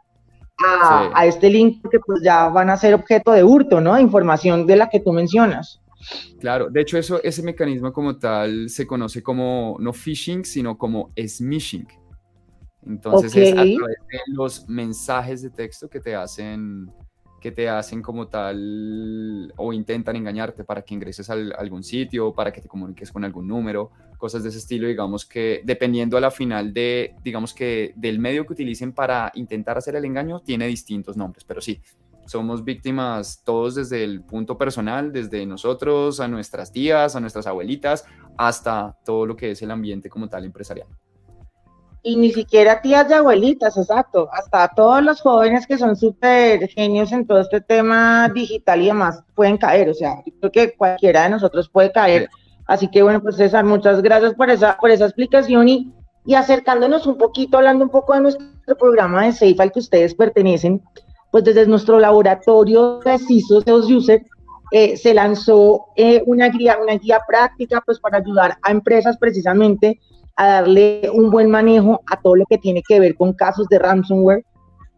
a, 0.64 1.10
a 1.14 1.26
este 1.26 1.50
link 1.50 1.82
porque 1.82 1.98
pues 1.98 2.22
ya 2.22 2.48
van 2.48 2.70
a 2.70 2.76
ser 2.76 2.94
objeto 2.94 3.32
de 3.32 3.42
hurto, 3.42 3.80
¿no? 3.80 3.94
De 3.94 4.02
información 4.02 4.66
de 4.66 4.76
la 4.76 4.88
que 4.88 5.00
tú 5.00 5.12
mencionas. 5.12 5.81
Claro, 6.40 6.71
de 6.71 6.80
hecho 6.80 6.99
eso, 6.99 7.23
ese 7.23 7.42
mecanismo 7.42 7.92
como 7.92 8.16
tal 8.16 8.68
se 8.68 8.87
conoce 8.87 9.23
como 9.23 9.76
no 9.80 9.92
phishing, 9.92 10.44
sino 10.44 10.76
como 10.76 11.12
smishing. 11.16 11.87
Entonces 12.87 13.37
es 13.37 13.52
a 13.52 13.54
través 13.54 13.76
de 13.76 14.18
los 14.28 14.68
mensajes 14.68 15.42
de 15.42 15.50
texto 15.50 15.88
que 15.88 16.00
te 16.00 16.14
hacen 16.14 16.90
que 17.42 17.50
te 17.50 17.68
hacen 17.68 18.02
como 18.02 18.28
tal 18.28 19.52
o 19.56 19.73
intentan 19.73 20.14
engañarte 20.14 20.62
para 20.62 20.82
que 20.82 20.94
ingreses 20.94 21.28
a 21.28 21.32
algún 21.32 21.82
sitio, 21.82 22.32
para 22.32 22.52
que 22.52 22.61
te 22.61 22.68
comuniques 22.68 23.11
con 23.11 23.25
algún 23.25 23.49
número, 23.49 23.90
cosas 24.16 24.44
de 24.44 24.50
ese 24.50 24.59
estilo, 24.59 24.87
digamos 24.87 25.26
que 25.26 25.61
dependiendo 25.64 26.16
a 26.16 26.21
la 26.21 26.30
final 26.30 26.73
de, 26.73 27.16
digamos 27.25 27.52
que 27.52 27.94
del 27.97 28.21
medio 28.21 28.47
que 28.47 28.52
utilicen 28.52 28.92
para 28.92 29.32
intentar 29.35 29.76
hacer 29.76 29.97
el 29.97 30.04
engaño, 30.04 30.38
tiene 30.38 30.68
distintos 30.68 31.16
nombres, 31.16 31.42
pero 31.42 31.61
sí, 31.61 31.82
somos 32.32 32.64
víctimas 32.64 33.42
todos 33.44 33.74
desde 33.74 34.02
el 34.02 34.22
punto 34.22 34.56
personal, 34.56 35.12
desde 35.12 35.44
nosotros, 35.46 36.18
a 36.18 36.26
nuestras 36.28 36.72
tías, 36.72 37.14
a 37.14 37.20
nuestras 37.20 37.46
abuelitas, 37.46 38.04
hasta 38.38 38.96
todo 39.04 39.26
lo 39.26 39.36
que 39.36 39.50
es 39.50 39.62
el 39.62 39.70
ambiente 39.70 40.08
como 40.08 40.28
tal 40.28 40.44
empresarial. 40.44 40.88
Y 42.02 42.16
ni 42.16 42.32
siquiera 42.32 42.80
tías 42.80 43.08
y 43.10 43.12
abuelitas, 43.12 43.76
exacto, 43.76 44.28
hasta 44.32 44.66
todos 44.74 45.02
los 45.04 45.20
jóvenes 45.20 45.66
que 45.66 45.78
son 45.78 45.94
súper 45.94 46.68
genios 46.68 47.12
en 47.12 47.26
todo 47.26 47.40
este 47.40 47.60
tema 47.60 48.28
digital 48.34 48.80
y 48.80 48.86
demás 48.86 49.22
pueden 49.34 49.56
caer, 49.58 49.90
o 49.90 49.94
sea, 49.94 50.16
creo 50.40 50.50
que 50.50 50.74
cualquiera 50.76 51.24
de 51.24 51.30
nosotros 51.30 51.68
puede 51.68 51.92
caer. 51.92 52.28
Así 52.66 52.88
que 52.88 53.02
bueno, 53.02 53.20
pues 53.22 53.36
César, 53.36 53.64
muchas 53.64 54.02
gracias 54.02 54.34
por 54.34 54.48
esa, 54.50 54.78
por 54.78 54.90
esa 54.90 55.04
explicación 55.04 55.68
y, 55.68 55.92
y 56.24 56.34
acercándonos 56.34 57.06
un 57.06 57.18
poquito, 57.18 57.58
hablando 57.58 57.84
un 57.84 57.90
poco 57.90 58.14
de 58.14 58.20
nuestro 58.20 58.76
programa 58.78 59.24
de 59.24 59.32
SAFE 59.32 59.62
al 59.62 59.72
que 59.72 59.80
ustedes 59.80 60.14
pertenecen, 60.14 60.82
pues 61.32 61.44
desde 61.44 61.66
nuestro 61.66 61.98
laboratorio 61.98 63.00
de 63.00 63.18
CISO 63.18 63.62
User 63.66 64.22
eh, 64.70 64.96
se 64.98 65.14
lanzó 65.14 65.86
eh, 65.96 66.22
una, 66.26 66.50
guía, 66.50 66.78
una 66.80 66.94
guía 66.94 67.20
práctica 67.26 67.82
pues 67.84 67.98
para 67.98 68.18
ayudar 68.18 68.58
a 68.62 68.70
empresas 68.70 69.16
precisamente 69.18 69.98
a 70.36 70.46
darle 70.46 71.10
un 71.12 71.30
buen 71.30 71.50
manejo 71.50 72.02
a 72.06 72.20
todo 72.20 72.36
lo 72.36 72.44
que 72.46 72.58
tiene 72.58 72.82
que 72.86 73.00
ver 73.00 73.16
con 73.16 73.32
casos 73.32 73.66
de 73.68 73.78
ransomware. 73.78 74.44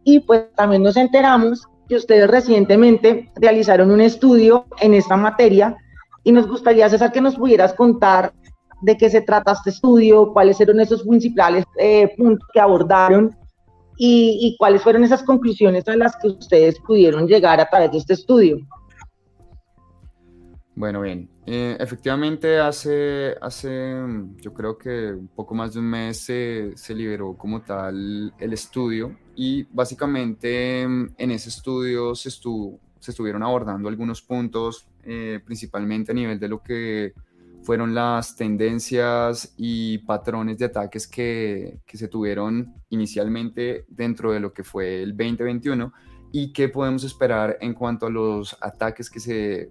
Y 0.02 0.20
pues 0.20 0.52
también 0.54 0.82
nos 0.82 0.96
enteramos 0.96 1.66
que 1.88 1.96
ustedes 1.96 2.28
recientemente 2.28 3.30
realizaron 3.36 3.90
un 3.90 4.00
estudio 4.00 4.66
en 4.80 4.94
esta 4.94 5.16
materia 5.16 5.76
y 6.24 6.32
nos 6.32 6.48
gustaría, 6.48 6.88
César, 6.88 7.12
que 7.12 7.20
nos 7.20 7.36
pudieras 7.36 7.74
contar 7.74 8.32
de 8.80 8.96
qué 8.96 9.08
se 9.08 9.20
trata 9.20 9.52
este 9.52 9.70
estudio, 9.70 10.32
cuáles 10.32 10.56
fueron 10.56 10.80
esos 10.80 11.04
principales 11.04 11.64
eh, 11.78 12.12
puntos 12.16 12.46
que 12.52 12.60
abordaron 12.60 13.36
y, 13.96 14.56
cuáles 14.58 14.82
fueron 14.82 15.04
esas 15.04 15.22
conclusiones 15.22 15.86
a 15.88 15.96
las 15.96 16.16
que 16.16 16.28
ustedes 16.28 16.78
pudieron 16.80 17.26
llegar 17.26 17.60
a 17.60 17.68
través 17.68 17.92
de 17.92 17.98
este 17.98 18.14
estudio. 18.14 18.58
Bueno, 20.76 21.02
bien. 21.02 21.30
Eh, 21.46 21.76
efectivamente, 21.78 22.58
hace, 22.58 23.36
hace, 23.40 23.94
yo 24.40 24.52
creo 24.52 24.76
que 24.76 25.12
un 25.12 25.28
poco 25.28 25.54
más 25.54 25.74
de 25.74 25.80
un 25.80 25.86
mes 25.86 26.18
se, 26.18 26.72
se, 26.74 26.94
liberó 26.94 27.36
como 27.36 27.62
tal 27.62 28.32
el 28.38 28.52
estudio 28.52 29.16
y 29.36 29.64
básicamente 29.64 30.82
en 30.82 31.30
ese 31.30 31.50
estudio 31.50 32.14
se, 32.14 32.30
estuvo, 32.30 32.80
se 32.98 33.10
estuvieron 33.12 33.42
abordando 33.42 33.88
algunos 33.88 34.22
puntos, 34.22 34.88
eh, 35.04 35.38
principalmente 35.44 36.12
a 36.12 36.14
nivel 36.14 36.40
de 36.40 36.48
lo 36.48 36.62
que 36.62 37.12
fueron 37.64 37.94
las 37.94 38.37
tendencias 38.37 39.54
y 39.56 39.99
patrones 39.99 40.59
de 40.59 40.66
ataques 40.66 41.09
que, 41.09 41.80
que 41.87 41.97
se 41.97 42.09
tuvieron 42.09 42.75
inicialmente 42.90 43.87
dentro 43.88 44.33
de 44.33 44.40
lo 44.40 44.52
que 44.52 44.62
fue 44.62 45.02
el 45.02 45.16
2021 45.16 45.92
y 46.30 46.52
qué 46.52 46.68
podemos 46.68 47.04
esperar 47.04 47.56
en 47.61 47.73
cuanto 47.73 48.06
a 48.06 48.11
los 48.11 48.56
ataques 48.61 49.09
que 49.09 49.18
se 49.18 49.71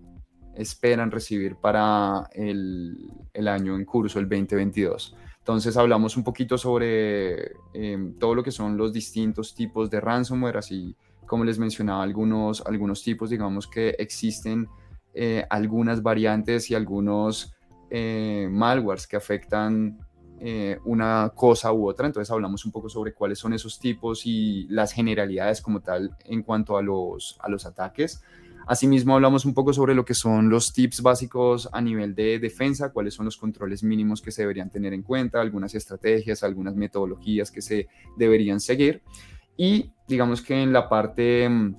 esperan 0.56 1.12
recibir 1.12 1.56
para 1.56 2.28
el, 2.34 3.12
el, 3.34 3.48
año 3.48 3.76
en 3.76 3.86
curso, 3.86 4.20
el 4.20 4.28
2022. 4.28 5.16
Entonces 5.38 5.78
hablamos 5.78 6.18
un 6.18 6.24
poquito 6.24 6.58
sobre 6.58 7.52
em, 7.74 8.18
todo 8.18 8.34
lo 8.34 8.44
que 8.44 8.52
son 8.52 8.76
los 8.76 8.92
distintos 8.92 9.54
tipos 9.54 9.90
de 9.90 10.00
ransomware, 10.00 10.58
así 10.58 10.96
como 11.28 11.44
les 11.44 11.60
mencionaba 11.60 12.02
algunos, 12.02 12.66
algunos 12.66 13.04
tipos, 13.04 13.30
digamos 13.30 13.68
que 13.68 13.90
existen 14.00 14.68
eh, 15.14 15.46
algunas 15.50 16.02
variantes 16.02 16.72
y 16.72 16.76
algunos 16.76 17.54
eh, 17.96 18.48
malwares 18.50 19.06
que 19.06 19.16
afectan 19.16 20.00
eh, 20.40 20.80
una 20.84 21.32
cosa 21.36 21.72
u 21.72 21.88
otra. 21.88 22.08
Entonces 22.08 22.32
hablamos 22.32 22.66
un 22.66 22.72
poco 22.72 22.90
sobre 22.90 23.14
cuáles 23.14 23.38
son 23.38 23.54
esos 23.54 23.80
tipos 23.80 24.26
y 24.26 24.66
las 24.68 24.92
generalidades 24.94 25.62
como 25.62 25.80
tal 25.80 26.18
en 26.26 26.42
cuanto 26.42 26.76
a 26.76 26.82
los, 26.82 27.38
a 27.40 27.50
los 27.50 27.68
ataques. 27.68 28.24
Asimismo, 28.66 29.14
hablamos 29.14 29.46
un 29.46 29.54
poco 29.54 29.74
sobre 29.74 29.94
lo 29.94 30.06
que 30.06 30.16
son 30.16 30.50
los 30.50 30.74
tips 30.74 31.04
básicos 31.04 31.70
a 31.72 31.82
nivel 31.82 32.16
de 32.16 32.40
defensa, 32.40 32.92
cuáles 32.92 33.14
son 33.14 33.26
los 33.26 33.38
controles 33.38 33.84
mínimos 33.84 34.24
que 34.24 34.32
se 34.32 34.42
deberían 34.42 34.72
tener 34.72 34.94
en 34.94 35.04
cuenta, 35.04 35.40
algunas 35.40 35.76
estrategias, 35.76 36.44
algunas 36.44 36.76
metodologías 36.76 37.52
que 37.52 37.62
se 37.62 37.90
deberían 38.18 38.60
seguir. 38.60 39.04
Y 39.56 39.92
digamos 40.08 40.42
que 40.42 40.64
en 40.64 40.74
la 40.74 40.90
parte, 40.90 41.48
mm, 41.48 41.76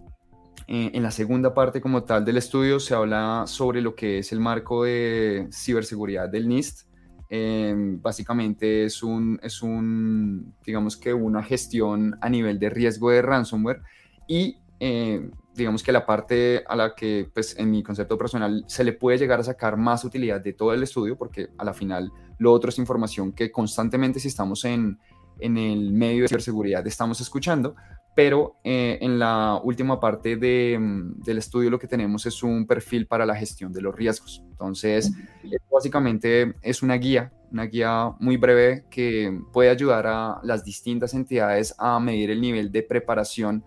eh, 0.66 0.90
en 0.94 1.02
la 1.02 1.10
segunda 1.10 1.52
parte 1.52 1.80
como 1.80 2.04
tal 2.04 2.24
del 2.24 2.36
estudio, 2.36 2.80
se 2.80 2.94
habla 2.94 3.44
sobre 3.46 3.80
lo 3.82 3.94
que 3.94 4.18
es 4.18 4.32
el 4.32 4.40
marco 4.40 4.84
de 4.84 5.48
ciberseguridad 5.52 6.28
del 6.28 6.48
NIST. 6.48 6.88
Em, 7.28 8.00
básicamente 8.00 8.84
es 8.84 9.02
un, 9.02 9.40
es 9.42 9.62
un, 9.62 10.54
digamos 10.64 10.96
que 10.96 11.12
una 11.12 11.42
gestión 11.42 12.16
a 12.20 12.28
nivel 12.28 12.58
de 12.58 12.70
riesgo 12.70 13.10
de 13.10 13.22
ransomware 13.22 13.80
y 14.28 14.58
eh, 14.78 15.30
digamos 15.54 15.82
que 15.82 15.92
la 15.92 16.04
parte 16.04 16.64
a 16.66 16.76
la 16.76 16.94
que, 16.94 17.30
pues, 17.32 17.58
en 17.58 17.70
mi 17.70 17.82
concepto 17.82 18.18
personal, 18.18 18.64
se 18.66 18.84
le 18.84 18.92
puede 18.92 19.18
llegar 19.18 19.40
a 19.40 19.44
sacar 19.44 19.76
más 19.76 20.04
utilidad 20.04 20.40
de 20.40 20.52
todo 20.52 20.72
el 20.72 20.82
estudio, 20.82 21.16
porque 21.16 21.50
a 21.58 21.64
la 21.64 21.72
final 21.72 22.12
lo 22.38 22.52
otro 22.52 22.70
es 22.70 22.78
información 22.78 23.32
que 23.32 23.50
constantemente, 23.52 24.18
si 24.18 24.28
estamos 24.28 24.64
en, 24.64 24.98
en 25.38 25.56
el 25.56 25.92
medio 25.92 26.22
de 26.22 26.28
ciberseguridad, 26.28 26.86
estamos 26.86 27.20
escuchando, 27.20 27.76
pero 28.14 28.56
eh, 28.62 28.98
en 29.00 29.18
la 29.18 29.60
última 29.62 29.98
parte 29.98 30.36
de, 30.36 30.78
mm, 30.78 31.22
del 31.22 31.38
estudio 31.38 31.70
lo 31.70 31.78
que 31.78 31.88
tenemos 31.88 32.26
es 32.26 32.42
un 32.42 32.66
perfil 32.66 33.06
para 33.06 33.26
la 33.26 33.34
gestión 33.34 33.72
de 33.72 33.82
los 33.82 33.94
riesgos. 33.94 34.42
Entonces, 34.50 35.12
básicamente 35.70 36.54
es 36.62 36.82
una 36.82 36.94
guía, 36.94 37.32
una 37.50 37.64
guía 37.64 38.12
muy 38.20 38.36
breve 38.36 38.84
que 38.90 39.40
puede 39.52 39.70
ayudar 39.70 40.06
a 40.06 40.40
las 40.42 40.64
distintas 40.64 41.14
entidades 41.14 41.74
a 41.78 41.98
medir 41.98 42.30
el 42.30 42.40
nivel 42.40 42.70
de 42.70 42.82
preparación 42.82 43.64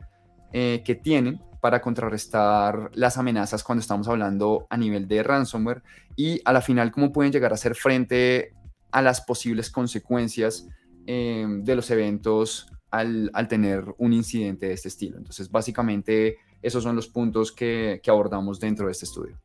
eh, 0.53 0.81
que 0.85 0.95
tienen 0.95 1.41
para 1.59 1.81
contrarrestar 1.81 2.89
las 2.93 3.17
amenazas 3.17 3.63
cuando 3.63 3.81
estamos 3.81 4.07
hablando 4.07 4.67
a 4.69 4.77
nivel 4.77 5.07
de 5.07 5.23
ransomware 5.23 5.83
y 6.15 6.39
a 6.45 6.53
la 6.53 6.61
final 6.61 6.91
cómo 6.91 7.11
pueden 7.11 7.31
llegar 7.31 7.51
a 7.51 7.55
hacer 7.55 7.75
frente 7.75 8.53
a 8.91 9.01
las 9.01 9.21
posibles 9.21 9.69
consecuencias 9.69 10.67
em, 11.05 11.63
de 11.63 11.75
los 11.75 11.91
eventos 11.91 12.71
al, 12.91 13.29
al, 13.33 13.47
tener 13.47 13.83
un 13.97 14.13
incidente 14.13 14.67
de 14.67 14.73
este 14.73 14.87
estilo. 14.87 15.17
Entonces, 15.17 15.51
básicamente, 15.51 16.37
esos 16.61 16.83
son 16.83 16.95
los 16.95 17.07
puntos 17.07 17.51
que, 17.51 17.99
que 18.03 18.11
abordamos 18.11 18.59
dentro 18.59 18.85
de 18.85 18.91
este 18.93 19.05
estudio. 19.05 19.37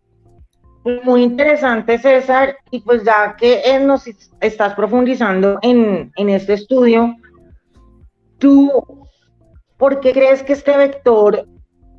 Muy 1.05 1.23
interesante, 1.23 1.99
César. 1.99 2.57
Y 2.71 2.81
pues 2.81 3.05
ya 3.05 3.37
que 3.37 3.79
nos 3.81 4.05
estás 4.41 4.75
profundizando 4.75 5.59
en, 5.63 6.11
en 6.17 6.29
este 6.29 6.55
estudio, 6.55 7.15
¿tú 8.39 8.71
por 9.77 10.01
qué 10.01 10.13
crees 10.13 10.43
que 10.43 10.55
este 10.55 10.77
vector 10.77 11.47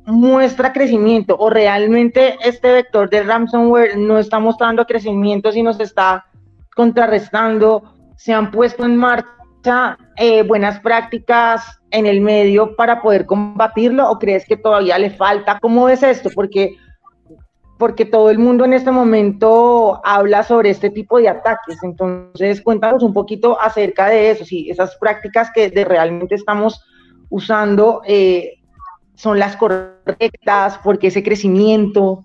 muestra 0.06 0.72
crecimiento 0.72 1.36
o 1.38 1.48
realmente 1.48 2.36
este 2.44 2.72
vector 2.72 3.08
del 3.08 3.26
ransomware 3.26 3.96
no 3.96 4.18
está 4.18 4.38
mostrando 4.38 4.84
crecimiento, 4.84 5.50
sino 5.50 5.72
se 5.72 5.84
está 5.84 6.26
contrarrestando, 6.76 7.94
se 8.16 8.34
han 8.34 8.50
puesto 8.50 8.84
en 8.84 8.96
marcha 8.96 9.33
eh, 10.16 10.42
buenas 10.42 10.80
prácticas 10.80 11.80
en 11.90 12.06
el 12.06 12.20
medio 12.20 12.76
para 12.76 13.02
poder 13.02 13.26
combatirlo 13.26 14.10
o 14.10 14.18
crees 14.18 14.44
que 14.46 14.56
todavía 14.56 14.98
le 14.98 15.10
falta? 15.10 15.58
¿Cómo 15.60 15.86
ves 15.86 16.02
esto? 16.02 16.30
Porque, 16.34 16.76
porque 17.78 18.04
todo 18.04 18.30
el 18.30 18.38
mundo 18.38 18.64
en 18.64 18.72
este 18.72 18.90
momento 18.90 20.00
habla 20.04 20.42
sobre 20.42 20.70
este 20.70 20.90
tipo 20.90 21.18
de 21.18 21.28
ataques. 21.28 21.82
Entonces, 21.82 22.60
cuéntanos 22.60 23.02
un 23.02 23.12
poquito 23.12 23.60
acerca 23.60 24.08
de 24.08 24.30
eso, 24.30 24.44
si 24.44 24.70
esas 24.70 24.96
prácticas 24.96 25.50
que 25.54 25.68
realmente 25.84 26.34
estamos 26.34 26.84
usando 27.30 28.02
eh, 28.06 28.58
son 29.14 29.38
las 29.38 29.56
correctas, 29.56 30.78
porque 30.82 31.08
ese 31.08 31.22
crecimiento. 31.22 32.24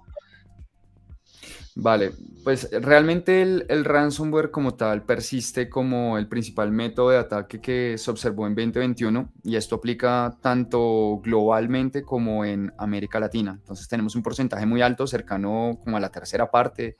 Vale, 1.82 2.12
pues 2.44 2.70
realmente 2.72 3.42
el, 3.42 3.86
ransomware 3.86 4.52
como 4.52 4.74
tal 4.74 5.04
persiste 5.04 5.70
como 5.70 6.18
el 6.18 6.28
principal 6.28 6.72
método 6.72 7.12
de 7.12 7.18
ataque 7.18 7.62
que 7.62 7.98
se 7.98 8.12
observó 8.12 8.48
en 8.48 8.54
2021 8.54 9.32
y 9.44 9.56
esto 9.56 9.76
aplica 9.76 10.38
tanto 10.42 11.22
globalmente 11.24 12.04
como 12.04 12.44
en 12.44 12.74
América 12.78 13.20
Latina. 13.22 13.56
Entonces 13.58 13.88
tenemos 13.88 14.14
un 14.16 14.24
porcentaje 14.24 14.66
muy 14.66 14.82
alto, 14.82 15.08
cercano 15.08 15.80
como 15.82 15.96
a 15.96 16.02
la 16.02 16.10
tercera 16.10 16.52
parte, 16.52 16.98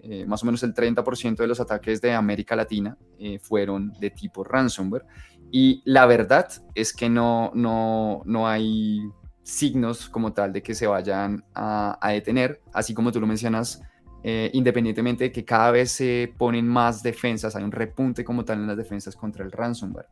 eh, 0.00 0.24
más 0.26 0.42
o 0.42 0.46
menos 0.46 0.62
el 0.62 0.72
30% 0.72 1.36
de 1.36 1.46
los 1.46 1.60
ataques 1.60 2.00
de 2.00 2.14
América 2.14 2.56
Latina 2.56 2.96
eh, 3.18 3.38
fueron 3.38 3.92
de 4.00 4.10
tipo 4.10 4.42
ransomware. 4.42 5.04
Y 5.50 5.82
la 5.84 6.06
verdad 6.06 6.48
es 6.74 6.94
que 6.94 7.10
no, 7.10 7.52
no, 7.54 8.22
no 8.24 8.48
hay 8.48 9.02
signos 9.44 10.08
como 10.08 10.32
tal 10.32 10.52
de 10.52 10.62
que 10.62 10.74
se 10.74 10.86
vayan 10.86 11.44
a, 11.54 11.98
detener, 12.10 12.60
así 12.72 12.94
como 12.94 13.12
tú 13.12 13.20
lo 13.20 13.26
mencionas, 13.26 13.82
eh, 14.26 14.50
independientemente 14.54 15.24
de 15.24 15.32
que 15.32 15.44
cada 15.44 15.70
vez 15.70 15.92
se 15.92 16.32
ponen 16.38 16.66
más 16.66 17.02
defensas, 17.02 17.54
hay 17.56 17.62
un 17.62 17.70
repunte 17.70 18.24
como 18.24 18.42
tal 18.42 18.58
en 18.58 18.66
las 18.66 18.76
defensas 18.78 19.14
contra 19.14 19.44
el 19.44 19.52
ransomware. 19.52 20.06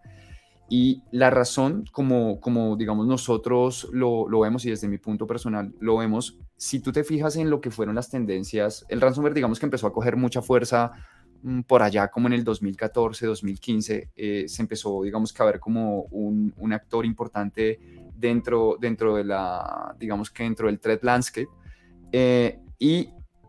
Y 0.69 1.03
la 1.13 1.31
razón, 1.31 1.87
como, 1.93 2.39
como 2.39 2.77
digamos 2.77 3.07
nosotros 3.07 3.89
lo, 3.91 4.29
lo, 4.29 4.41
vemos 4.41 4.67
y 4.67 4.71
desde 4.71 4.87
mi 4.87 4.99
punto 4.99 5.27
personal 5.27 5.75
lo 5.81 5.97
vemos, 5.97 6.39
si 6.59 6.81
tú 6.81 6.93
te 6.93 7.05
fijas 7.05 7.37
en 7.37 7.49
lo 7.49 7.63
que 7.63 7.71
fueron 7.71 7.95
las 7.95 8.11
tendencias, 8.11 8.85
el 8.91 9.01
ransomware 9.01 9.33
digamos 9.33 9.59
que 9.59 9.65
empezó 9.65 9.87
a 9.87 9.95
coger 9.95 10.17
mucha 10.17 10.43
fuerza 10.43 10.93
mm, 11.43 11.61
por 11.63 11.83
allá 11.83 12.09
como 12.09 12.27
en 12.27 12.35
el 12.35 12.45
2014, 12.45 13.25
2015, 13.25 14.11
eh, 14.15 14.45
se 14.47 14.61
empezó, 14.61 15.03
digamos 15.05 15.33
que 15.33 15.43
a 15.43 15.47
ver 15.47 15.59
como 15.59 16.03
un, 16.11 16.53
un, 16.59 16.73
actor 16.75 17.07
importante 17.07 17.81
dentro, 18.15 18.77
dentro 18.79 19.17
de 19.17 19.25
la, 19.25 19.97
digamos 19.99 20.31
que 20.31 20.43
dentro 20.43 20.67
del 20.67 20.79
threat 20.79 21.03
landscape. 21.03 21.49
Eh, 22.13 22.59
y 22.79 23.09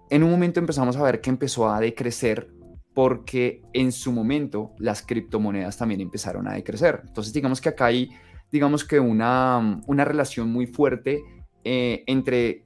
en 0.09 0.23
un 0.23 0.31
momento 0.31 0.59
empezamos 0.59 0.95
a 0.95 1.03
ver 1.03 1.21
que 1.21 1.29
empezó 1.29 1.69
a 1.69 1.79
decrecer 1.79 2.49
porque 2.93 3.61
en 3.73 3.91
su 3.91 4.11
momento 4.11 4.71
las 4.77 5.01
criptomonedas 5.01 5.77
también 5.77 6.01
empezaron 6.01 6.47
a 6.47 6.53
decrecer. 6.53 7.01
Entonces 7.07 7.33
digamos 7.33 7.59
que 7.59 7.69
acá 7.69 7.87
hay, 7.87 8.11
digamos 8.51 8.85
que 8.85 8.99
una, 8.99 9.81
una 9.87 10.05
relación 10.05 10.51
muy 10.51 10.67
fuerte 10.67 11.23
eh, 11.63 12.03
entre 12.07 12.65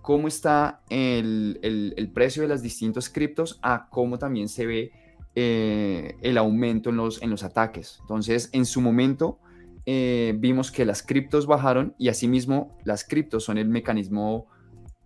cómo 0.00 0.26
está 0.26 0.82
el, 0.90 1.60
el, 1.62 2.10
precio 2.12 2.42
de 2.42 2.48
las 2.48 2.60
distintos 2.60 3.08
criptos 3.08 3.60
a 3.62 3.88
cómo 3.88 4.18
también 4.18 4.48
se 4.48 4.66
ve 4.66 4.90
eh, 5.36 6.16
el 6.22 6.36
aumento 6.36 6.90
en 6.90 6.96
los, 6.96 7.22
en 7.22 7.30
los 7.30 7.44
ataques. 7.44 7.98
Entonces, 8.00 8.50
en 8.52 8.66
su 8.66 8.80
momento 8.80 9.38
eh, 9.86 10.34
vimos 10.38 10.70
que 10.70 10.84
las 10.84 11.02
criptos 11.02 11.46
bajaron 11.46 11.94
y 11.98 12.08
asimismo 12.08 12.76
las 12.84 13.04
criptos 13.04 13.44
son 13.44 13.58
el 13.58 13.68
mecanismo 13.68 14.46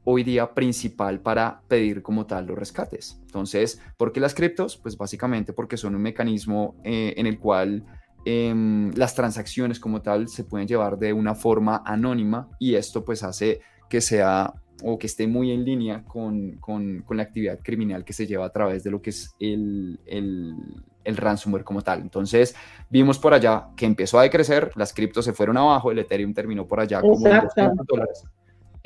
hoy 0.09 0.23
día 0.23 0.55
principal 0.55 1.21
para 1.21 1.63
pedir 1.67 2.01
como 2.01 2.27
tal 2.27 2.47
los 2.47 2.57
rescates. 2.57 3.19
Entonces, 3.23 3.81
¿por 3.97 4.13
qué 4.13 4.21
las 4.21 4.35
criptos? 4.35 4.77
Pues 4.77 4.97
básicamente 4.97 5.53
porque 5.53 5.77
son 5.77 5.97
un 5.97 6.03
mecanismo 6.03 6.77
eh, 6.85 7.15
en 7.17 7.27
el 7.27 7.41
cual 7.41 7.85
em, 8.25 8.93
las 8.93 9.17
transacciones 9.17 9.81
como 9.81 10.03
tal 10.03 10.29
se 10.29 10.45
pueden 10.45 10.69
llevar 10.69 10.97
de 10.97 11.13
una 11.13 11.35
forma 11.35 11.83
anónima 11.85 12.49
y 12.61 12.77
esto 12.77 13.05
pues 13.05 13.25
hace 13.25 13.61
que 13.91 14.01
sea 14.01 14.55
o 14.85 14.97
que 14.97 15.09
esté 15.09 15.27
muy 15.27 15.51
en 15.51 15.65
línea 15.65 16.05
con, 16.05 16.53
con, 16.59 17.03
con, 17.03 17.17
la 17.17 17.25
actividad 17.25 17.59
criminal 17.61 18.05
que 18.05 18.13
se 18.13 18.29
lleva 18.29 18.47
a 18.47 18.51
través 18.51 18.85
de 18.85 18.91
lo 18.93 19.03
que 19.03 19.11
es 19.11 19.35
el, 19.41 19.99
el, 20.07 20.55
el, 21.03 21.17
ransomware 21.17 21.65
como 21.65 21.83
tal. 21.83 22.01
Entonces, 22.01 22.55
vimos 22.91 23.19
por 23.19 23.35
allá 23.35 23.69
que 23.75 23.87
empezó 23.87 24.21
a 24.21 24.23
decrecer, 24.23 24.71
las 24.77 24.93
criptos 24.93 25.25
se 25.25 25.33
fueron 25.33 25.57
abajo, 25.57 25.91
el 25.91 25.99
Ethereum 25.99 26.35
terminó 26.35 26.67
por 26.69 26.79
allá 26.79 27.01
como 27.01 27.19
dólares. 27.19 28.25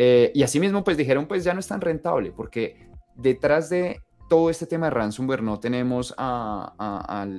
Eh, 0.02 0.33
y 0.35 0.42
asimismo, 0.42 0.83
pues 0.83 0.97
dijeron, 0.97 1.26
pues 1.26 1.45
ya 1.45 1.52
no 1.52 1.61
es 1.61 1.69
tan 1.69 1.83
rentable, 1.83 2.33
porque 2.33 2.88
detrás 3.16 3.69
de 3.69 4.00
todo 4.30 4.49
este 4.49 4.64
tema 4.64 4.87
de 4.87 4.92
ransomware 4.92 5.42
no 5.42 5.61
tenemos 5.61 6.14
al, 6.16 6.73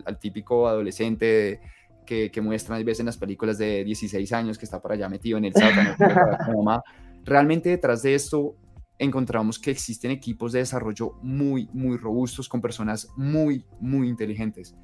al, 0.06 0.20
típico 0.20 0.68
adolescente 0.68 1.60
que, 2.06 2.30
que, 2.30 2.40
muestran 2.40 2.80
a 2.80 2.84
veces 2.84 3.00
en 3.00 3.08
las 3.08 3.18
películas 3.18 3.58
de 3.58 3.84
16 3.84 4.32
años 4.34 4.60
que 4.60 4.66
está 4.66 4.80
por 4.80 4.92
allá 4.92 5.10
metido 5.10 5.40
en 5.40 5.46
el 5.46 5.54
sótano, 5.54 5.96
mamá. 6.56 6.84
Realmente 7.24 7.70
detrás 7.70 8.04
de 8.04 8.14
esto 8.14 8.54
encontramos 9.02 9.58
que 9.58 9.72
existen 9.72 10.12
equipos 10.12 10.52
de 10.52 10.60
desarrollo 10.60 11.16
muy, 11.24 11.68
muy 11.74 11.98
robustos 11.98 12.48
con 12.48 12.62
personas 12.62 13.10
muy, 13.18 13.66
muy 13.80 14.08
inteligentes. 14.08 14.76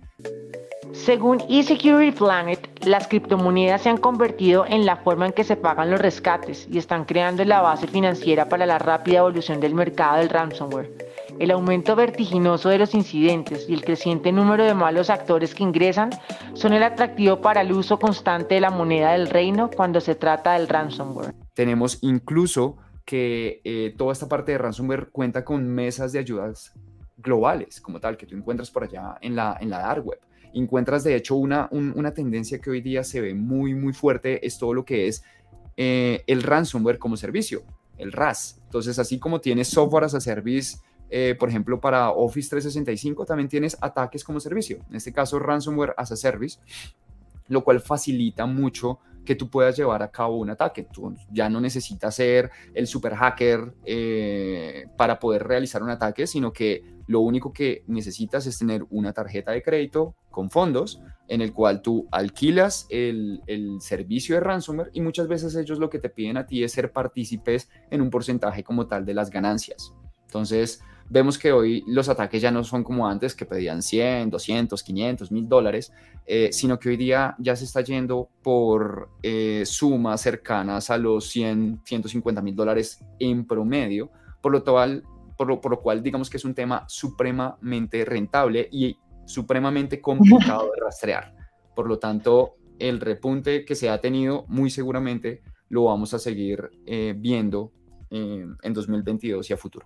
Según 0.91 1.39
eSecurity 1.47 2.17
Planet, 2.17 2.83
las 2.85 3.07
criptomonedas 3.07 3.83
se 3.83 3.89
han 3.89 3.97
convertido 3.97 4.65
en 4.65 4.85
la 4.87 4.97
forma 4.97 5.27
en 5.27 5.33
que 5.33 5.43
se 5.43 5.55
pagan 5.55 5.91
los 5.91 6.01
rescates 6.01 6.67
y 6.71 6.79
están 6.79 7.05
creando 7.05 7.45
la 7.45 7.61
base 7.61 7.85
financiera 7.85 8.49
para 8.49 8.65
la 8.65 8.79
rápida 8.79 9.19
evolución 9.19 9.59
del 9.59 9.75
mercado 9.75 10.17
del 10.17 10.29
ransomware. 10.29 10.91
El 11.37 11.51
aumento 11.51 11.95
vertiginoso 11.95 12.69
de 12.69 12.79
los 12.79 12.95
incidentes 12.95 13.69
y 13.69 13.73
el 13.75 13.85
creciente 13.85 14.31
número 14.31 14.63
de 14.63 14.73
malos 14.73 15.11
actores 15.11 15.53
que 15.53 15.61
ingresan 15.61 16.09
son 16.53 16.73
el 16.73 16.81
atractivo 16.81 17.39
para 17.41 17.61
el 17.61 17.71
uso 17.71 17.99
constante 17.99 18.55
de 18.55 18.61
la 18.61 18.71
moneda 18.71 19.11
del 19.11 19.29
reino 19.29 19.69
cuando 19.69 20.01
se 20.01 20.15
trata 20.15 20.53
del 20.53 20.67
ransomware. 20.67 21.35
Tenemos 21.53 21.99
incluso 22.01 22.77
que 23.07 23.61
eh, 23.63 23.95
toda 23.97 24.11
esta 24.11 24.27
parte 24.27 24.51
de 24.51 24.57
ransomware 24.57 25.07
cuenta 25.11 25.45
con 25.45 25.65
mesas 25.65 26.11
de 26.11 26.19
ayudas 26.19 26.73
globales, 27.15 27.79
como 27.79 28.01
tal, 28.01 28.17
que 28.17 28.25
tú 28.25 28.35
encuentras 28.35 28.69
por 28.69 28.83
allá 28.83 29.17
en 29.21 29.33
la, 29.33 29.57
en 29.61 29.69
la 29.69 29.79
dark 29.79 30.05
web. 30.05 30.19
Encuentras, 30.53 31.05
de 31.05 31.15
hecho, 31.15 31.37
una, 31.37 31.69
una 31.71 32.13
tendencia 32.13 32.59
que 32.59 32.69
hoy 32.69 32.81
día 32.81 33.05
se 33.05 33.21
ve 33.21 33.33
muy, 33.33 33.73
muy 33.73 33.93
fuerte, 33.93 34.45
es 34.45 34.57
todo 34.57 34.73
lo 34.73 34.83
que 34.83 35.07
es 35.07 35.23
eh, 35.77 36.25
el 36.27 36.43
ransomware 36.43 36.99
como 36.99 37.15
servicio, 37.15 37.63
el 37.97 38.11
RAS. 38.11 38.59
Entonces, 38.65 38.99
así 38.99 39.19
como 39.19 39.39
tienes 39.39 39.69
software 39.69 40.03
as 40.03 40.13
a 40.13 40.19
service, 40.19 40.79
eh, 41.09 41.33
por 41.39 41.47
ejemplo, 41.47 41.79
para 41.79 42.09
Office 42.09 42.49
365, 42.49 43.25
también 43.25 43.47
tienes 43.47 43.77
ataques 43.79 44.21
como 44.21 44.41
servicio. 44.41 44.79
En 44.89 44.97
este 44.97 45.13
caso, 45.13 45.39
ransomware 45.39 45.93
as 45.95 46.11
a 46.11 46.17
service, 46.17 46.59
lo 47.47 47.63
cual 47.63 47.79
facilita 47.79 48.45
mucho 48.45 48.99
que 49.27 49.35
tú 49.35 49.49
puedas 49.49 49.75
llevar 49.75 50.01
a 50.01 50.09
cabo 50.09 50.37
un 50.37 50.49
ataque. 50.49 50.87
Tú 50.91 51.13
ya 51.29 51.49
no 51.49 51.59
necesitas 51.59 52.15
ser 52.15 52.49
el 52.73 52.87
super 52.87 53.13
hacker 53.13 53.73
eh, 53.85 54.85
para 54.95 55.19
poder 55.19 55.43
realizar 55.43 55.83
un 55.83 55.89
ataque, 55.89 56.25
sino 56.25 56.53
que 56.53 56.81
lo 57.07 57.19
único 57.19 57.51
que 57.51 57.83
necesitas 57.87 58.47
es 58.47 58.57
tener 58.57 58.85
una 58.89 59.11
tarjeta 59.11 59.51
de 59.51 59.61
crédito 59.61 60.15
con 60.31 60.49
fondos 60.49 61.01
en 61.27 61.41
el 61.41 61.51
cual 61.51 61.81
tú 61.81 62.07
alquilas 62.09 62.87
el, 62.89 63.41
el 63.47 63.81
servicio 63.81 64.35
de 64.35 64.41
ransomware 64.41 64.91
y 64.93 65.01
muchas 65.01 65.27
veces 65.27 65.55
ellos 65.55 65.77
lo 65.77 65.89
que 65.89 65.99
te 65.99 66.09
piden 66.09 66.37
a 66.37 66.47
ti 66.47 66.63
es 66.63 66.71
ser 66.71 66.93
partícipes 66.93 67.69
en 67.91 68.01
un 68.01 68.09
porcentaje 68.09 68.63
como 68.63 68.87
tal 68.87 69.05
de 69.05 69.13
las 69.13 69.29
ganancias. 69.29 69.93
Entonces, 70.25 70.81
vemos 71.09 71.37
que 71.37 71.51
hoy 71.51 71.83
los 71.87 72.09
ataques 72.09 72.41
ya 72.41 72.51
no 72.51 72.63
son 72.63 72.83
como 72.83 73.07
antes, 73.07 73.35
que 73.35 73.45
pedían 73.45 73.81
100, 73.81 74.29
200, 74.29 74.83
500, 74.83 75.31
1000 75.31 75.47
dólares, 75.49 75.93
eh, 76.25 76.49
sino 76.51 76.79
que 76.79 76.89
hoy 76.89 76.97
día 76.97 77.35
ya 77.39 77.55
se 77.55 77.65
está 77.65 77.81
yendo 77.81 78.29
por 78.43 79.09
eh, 79.23 79.63
sumas 79.65 80.21
cercanas 80.21 80.89
a 80.89 80.97
los 80.97 81.29
100, 81.29 81.81
150 81.85 82.41
mil 82.41 82.55
dólares 82.55 83.03
en 83.19 83.45
promedio, 83.45 84.11
por 84.41 84.51
lo, 84.51 84.63
cual, 84.63 85.03
por, 85.37 85.47
lo, 85.47 85.61
por 85.61 85.71
lo 85.71 85.81
cual 85.81 86.03
digamos 86.03 86.29
que 86.29 86.37
es 86.37 86.45
un 86.45 86.53
tema 86.53 86.85
supremamente 86.87 88.03
rentable 88.05 88.67
y 88.71 88.97
supremamente 89.25 90.01
complicado 90.01 90.71
de 90.73 90.81
rastrear. 90.83 91.35
Por 91.75 91.87
lo 91.87 91.99
tanto, 91.99 92.55
el 92.79 92.99
repunte 92.99 93.65
que 93.65 93.75
se 93.75 93.89
ha 93.89 93.99
tenido 94.01 94.45
muy 94.47 94.69
seguramente 94.69 95.41
lo 95.69 95.85
vamos 95.85 96.13
a 96.13 96.19
seguir 96.19 96.69
eh, 96.85 97.13
viendo 97.17 97.73
en 98.09 98.73
2022 98.73 99.49
y 99.49 99.53
a 99.53 99.57
futuro. 99.57 99.85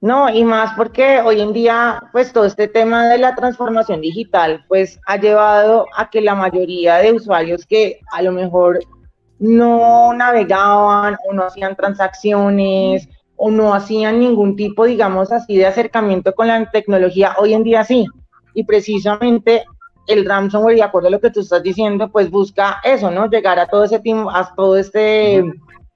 No, 0.00 0.30
y 0.30 0.44
más 0.44 0.74
porque 0.76 1.20
hoy 1.20 1.42
en 1.42 1.52
día, 1.52 2.02
pues 2.10 2.32
todo 2.32 2.46
este 2.46 2.68
tema 2.68 3.08
de 3.08 3.18
la 3.18 3.34
transformación 3.34 4.00
digital, 4.00 4.64
pues 4.66 4.98
ha 5.06 5.18
llevado 5.18 5.84
a 5.94 6.08
que 6.08 6.22
la 6.22 6.34
mayoría 6.34 6.96
de 6.96 7.12
usuarios 7.12 7.66
que 7.66 8.00
a 8.10 8.22
lo 8.22 8.32
mejor 8.32 8.80
no 9.38 10.12
navegaban 10.14 11.16
o 11.28 11.34
no 11.34 11.44
hacían 11.44 11.76
transacciones 11.76 13.08
o 13.36 13.50
no 13.50 13.74
hacían 13.74 14.20
ningún 14.20 14.56
tipo, 14.56 14.86
digamos 14.86 15.32
así, 15.32 15.56
de 15.56 15.66
acercamiento 15.66 16.34
con 16.34 16.48
la 16.48 16.70
tecnología, 16.70 17.34
hoy 17.38 17.52
en 17.52 17.62
día 17.62 17.84
sí. 17.84 18.06
Y 18.54 18.64
precisamente 18.64 19.64
el 20.06 20.24
ransomware, 20.24 20.76
de 20.76 20.82
acuerdo 20.82 21.08
a 21.08 21.10
lo 21.10 21.20
que 21.20 21.30
tú 21.30 21.40
estás 21.40 21.62
diciendo, 21.62 22.10
pues 22.10 22.30
busca 22.30 22.80
eso, 22.84 23.10
¿no? 23.10 23.28
Llegar 23.28 23.58
a 23.58 23.66
todo 23.66 23.84
ese 23.84 24.00
a 24.32 24.54
todo 24.54 24.78
este 24.78 25.44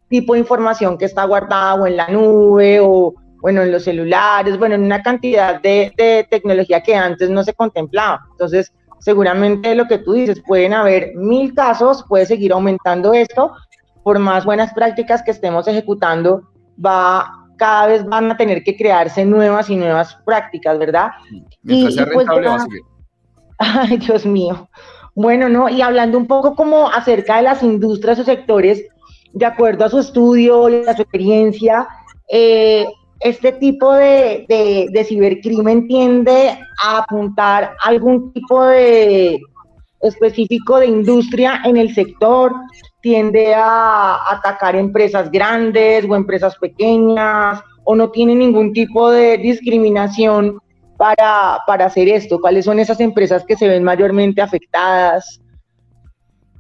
tipo 0.09 0.35
de 0.35 0.41
información 0.41 0.99
que 0.99 1.07
está 1.07 1.25
guardada 1.25 1.75
o 1.75 1.87
en 1.87 1.97
la 1.97 2.09
nube 2.09 2.81
o 2.81 3.15
bueno, 3.45 3.61
en 3.61 3.73
los 3.73 3.85
celulares, 3.85 4.59
bueno, 4.59 4.75
en 4.75 4.85
una 4.85 5.03
cantidad 5.03 5.61
de, 5.61 6.27
tecnología 6.31 6.83
que 6.83 6.95
antes 6.95 7.29
no 7.29 7.45
se 7.45 7.53
contemplaba. 7.53 8.27
Entonces, 8.31 8.73
seguramente 9.01 9.75
lo 9.75 9.87
que 9.87 9.99
tú 9.99 10.15
dices, 10.15 10.43
pueden 10.47 10.73
haber 10.73 11.15
mil 11.15 11.53
casos, 11.53 12.07
puede 12.09 12.25
seguir 12.25 12.55
aumentando 12.55 13.13
esto, 13.13 13.53
por 14.03 14.19
más 14.19 14.47
buenas 14.47 14.73
prácticas 14.73 15.23
que 15.23 15.33
estemos 15.33 15.69
ejecutando, 15.69 16.49
va 16.83 17.31
cada 17.59 17.89
vez 17.89 18.07
van 18.07 18.31
a 18.31 18.37
tener 18.39 18.65
que 18.65 18.79
crearse 18.79 19.27
nuevas 19.27 19.69
y 19.69 19.77
nuevas 19.77 20.17
prácticas, 20.25 20.79
¿verdad? 20.79 21.11
Mientras 21.63 21.97
sea 21.97 22.07
pues, 22.07 22.27
rentable, 22.27 22.49
va 22.49 22.55
a 22.55 22.61
seguir. 22.61 22.81
Ay, 23.59 23.99
Dios 23.99 24.25
mío. 24.25 24.71
Bueno, 25.15 25.51
no, 25.51 25.69
y 25.69 25.83
hablando 25.83 26.17
un 26.17 26.27
poco 26.27 26.55
como 26.55 26.89
acerca 26.89 27.37
de 27.37 27.43
las 27.43 27.63
industrias 27.63 28.19
o 28.21 28.25
sectores, 28.25 28.87
de 29.35 29.45
acuerdo 29.45 29.85
a 29.85 29.91
su 29.91 29.99
estudio 29.99 30.71
y 30.71 30.87
a 30.87 30.97
su 30.97 31.03
experiencia, 31.03 31.87
eh, 32.27 32.87
este 33.21 33.53
tipo 33.53 33.93
de, 33.93 34.45
de, 34.49 35.05
cibercrimen 35.05 35.87
tiende 35.87 36.59
a 36.83 36.99
apuntar 36.99 37.75
algún 37.83 38.33
tipo 38.33 38.65
de 38.65 39.41
específico 40.01 40.79
de 40.81 40.87
industria 40.87 41.63
en 41.65 41.77
el 41.77 41.95
sector, 41.95 42.53
tiende 43.01 43.55
a 43.55 44.33
atacar 44.33 44.77
empresas 44.77 45.31
grandes 45.31 46.05
o 46.09 46.15
empresas 46.15 46.57
pequeñas, 46.57 47.63
o 47.85 47.95
no 47.95 48.11
tiene 48.11 48.35
ningún 48.35 48.73
tipo 48.73 49.11
de 49.11 49.39
discriminación 49.39 50.59
para, 50.97 51.59
para 51.67 51.87
hacer 51.87 52.09
esto? 52.09 52.41
¿Cuáles 52.41 52.65
son 52.65 52.79
esas 52.79 53.01
empresas 53.01 53.45
que 53.45 53.57
se 53.57 53.69
ven 53.69 53.85
mayormente 53.85 54.43
afectadas? 54.43 55.41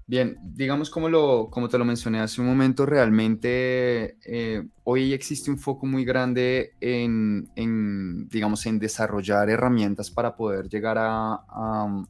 Bien, 0.06 0.36
digamos 0.42 0.90
como, 0.90 1.08
lo, 1.08 1.48
como 1.50 1.70
te 1.70 1.78
lo 1.78 1.84
mencioné 1.86 2.20
hace 2.20 2.42
un 2.42 2.46
momento, 2.46 2.84
realmente 2.84 4.18
eh, 4.26 4.62
hoy 4.82 5.14
existe 5.14 5.50
un 5.50 5.58
foco 5.58 5.86
muy 5.86 6.04
grande 6.04 6.74
en, 6.80 8.28
digamos, 8.28 8.66
en 8.66 8.78
desarrollar 8.78 9.48
herramientas 9.48 10.10
para 10.10 10.36
poder 10.36 10.68
llegar 10.68 10.98
a, 10.98 12.00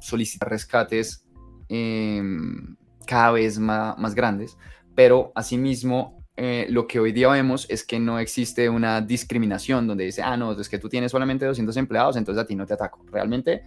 solicitar 0.00 0.50
rescates 0.50 1.24
em, 1.68 2.76
cada 3.06 3.30
vez 3.30 3.60
más, 3.60 3.96
más, 3.96 4.14
grandes, 4.16 4.56
pero 4.96 5.30
asimismo 5.36 6.26
eh, 6.36 6.66
lo 6.68 6.88
que 6.88 6.98
hoy 6.98 7.12
día 7.12 7.28
vemos 7.28 7.66
es 7.70 7.84
que 7.84 8.00
no 8.00 8.18
existe 8.18 8.68
una 8.68 9.00
discriminación 9.00 9.86
donde 9.86 10.04
dice, 10.04 10.20
ah, 10.22 10.36
no, 10.36 10.52
es 10.52 10.68
que 10.68 10.78
tú 10.78 10.88
tienes 10.88 11.12
solamente 11.12 11.46
200 11.46 11.76
empleados, 11.76 12.16
entonces 12.16 12.42
a 12.42 12.46
ti 12.46 12.56
no 12.56 12.66
te 12.66 12.74
ataco. 12.74 13.04
Realmente, 13.10 13.62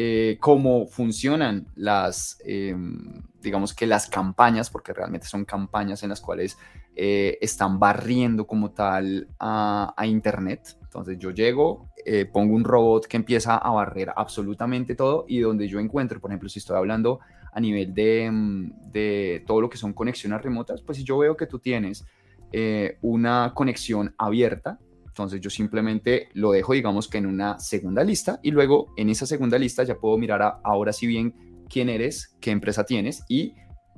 eh, 0.00 0.36
cómo 0.38 0.86
funcionan 0.86 1.66
las, 1.74 2.38
em, 2.44 3.22
digamos 3.40 3.74
que 3.74 3.86
las 3.86 4.08
campañas, 4.08 4.70
porque 4.70 4.92
realmente 4.92 5.26
son 5.26 5.44
campañas 5.44 6.02
en 6.02 6.10
las 6.10 6.20
cuales 6.20 6.56
eh, 6.94 7.36
están 7.40 7.78
barriendo 7.80 8.46
como 8.46 8.70
tal 8.70 9.28
a, 9.40 9.94
Internet. 10.06 10.76
Entonces 10.82 11.18
yo 11.18 11.30
llego, 11.32 11.88
pongo 12.32 12.54
un 12.54 12.64
robot 12.64 13.06
que 13.06 13.16
empieza 13.16 13.56
a 13.56 13.70
barrer 13.70 14.10
absolutamente 14.16 14.94
todo 14.94 15.26
y 15.28 15.40
donde 15.40 15.68
yo 15.68 15.78
encuentro, 15.78 16.20
por 16.20 16.30
ejemplo, 16.30 16.48
si 16.48 16.58
estoy 16.60 16.76
hablando 16.76 17.20
a 17.52 17.60
nivel 17.60 17.90
mm, 18.32 18.92
de, 18.92 19.42
todo 19.46 19.60
lo 19.60 19.68
que 19.68 19.76
son 19.76 19.92
conexiones 19.92 20.42
remotas, 20.42 20.80
pues 20.82 20.98
si 20.98 21.04
yo 21.04 21.18
veo 21.18 21.36
que 21.36 21.46
tú 21.46 21.58
tienes 21.58 22.06
eh, 22.52 22.98
una 23.02 23.52
conexión 23.54 24.14
abierta, 24.16 24.78
entonces 25.24 25.40
yo 25.40 25.50
simplemente 25.50 26.28
lo 26.34 26.52
dejo, 26.52 26.72
digamos 26.72 27.08
que 27.08 27.18
en 27.18 27.26
una 27.26 27.58
segunda 27.58 28.04
lista 28.04 28.40
y 28.42 28.50
luego 28.50 28.92
en 28.96 29.10
esa 29.10 29.26
segunda 29.26 29.58
lista 29.58 29.82
ya 29.84 29.96
puedo 29.96 30.16
mirar 30.18 30.60
ahora 30.62 30.92
sí 30.92 31.06
bien 31.06 31.64
quién 31.68 31.88
eres, 31.88 32.36
qué 32.40 32.50
empresa 32.50 32.84
tienes 32.84 33.22
y 33.28 33.54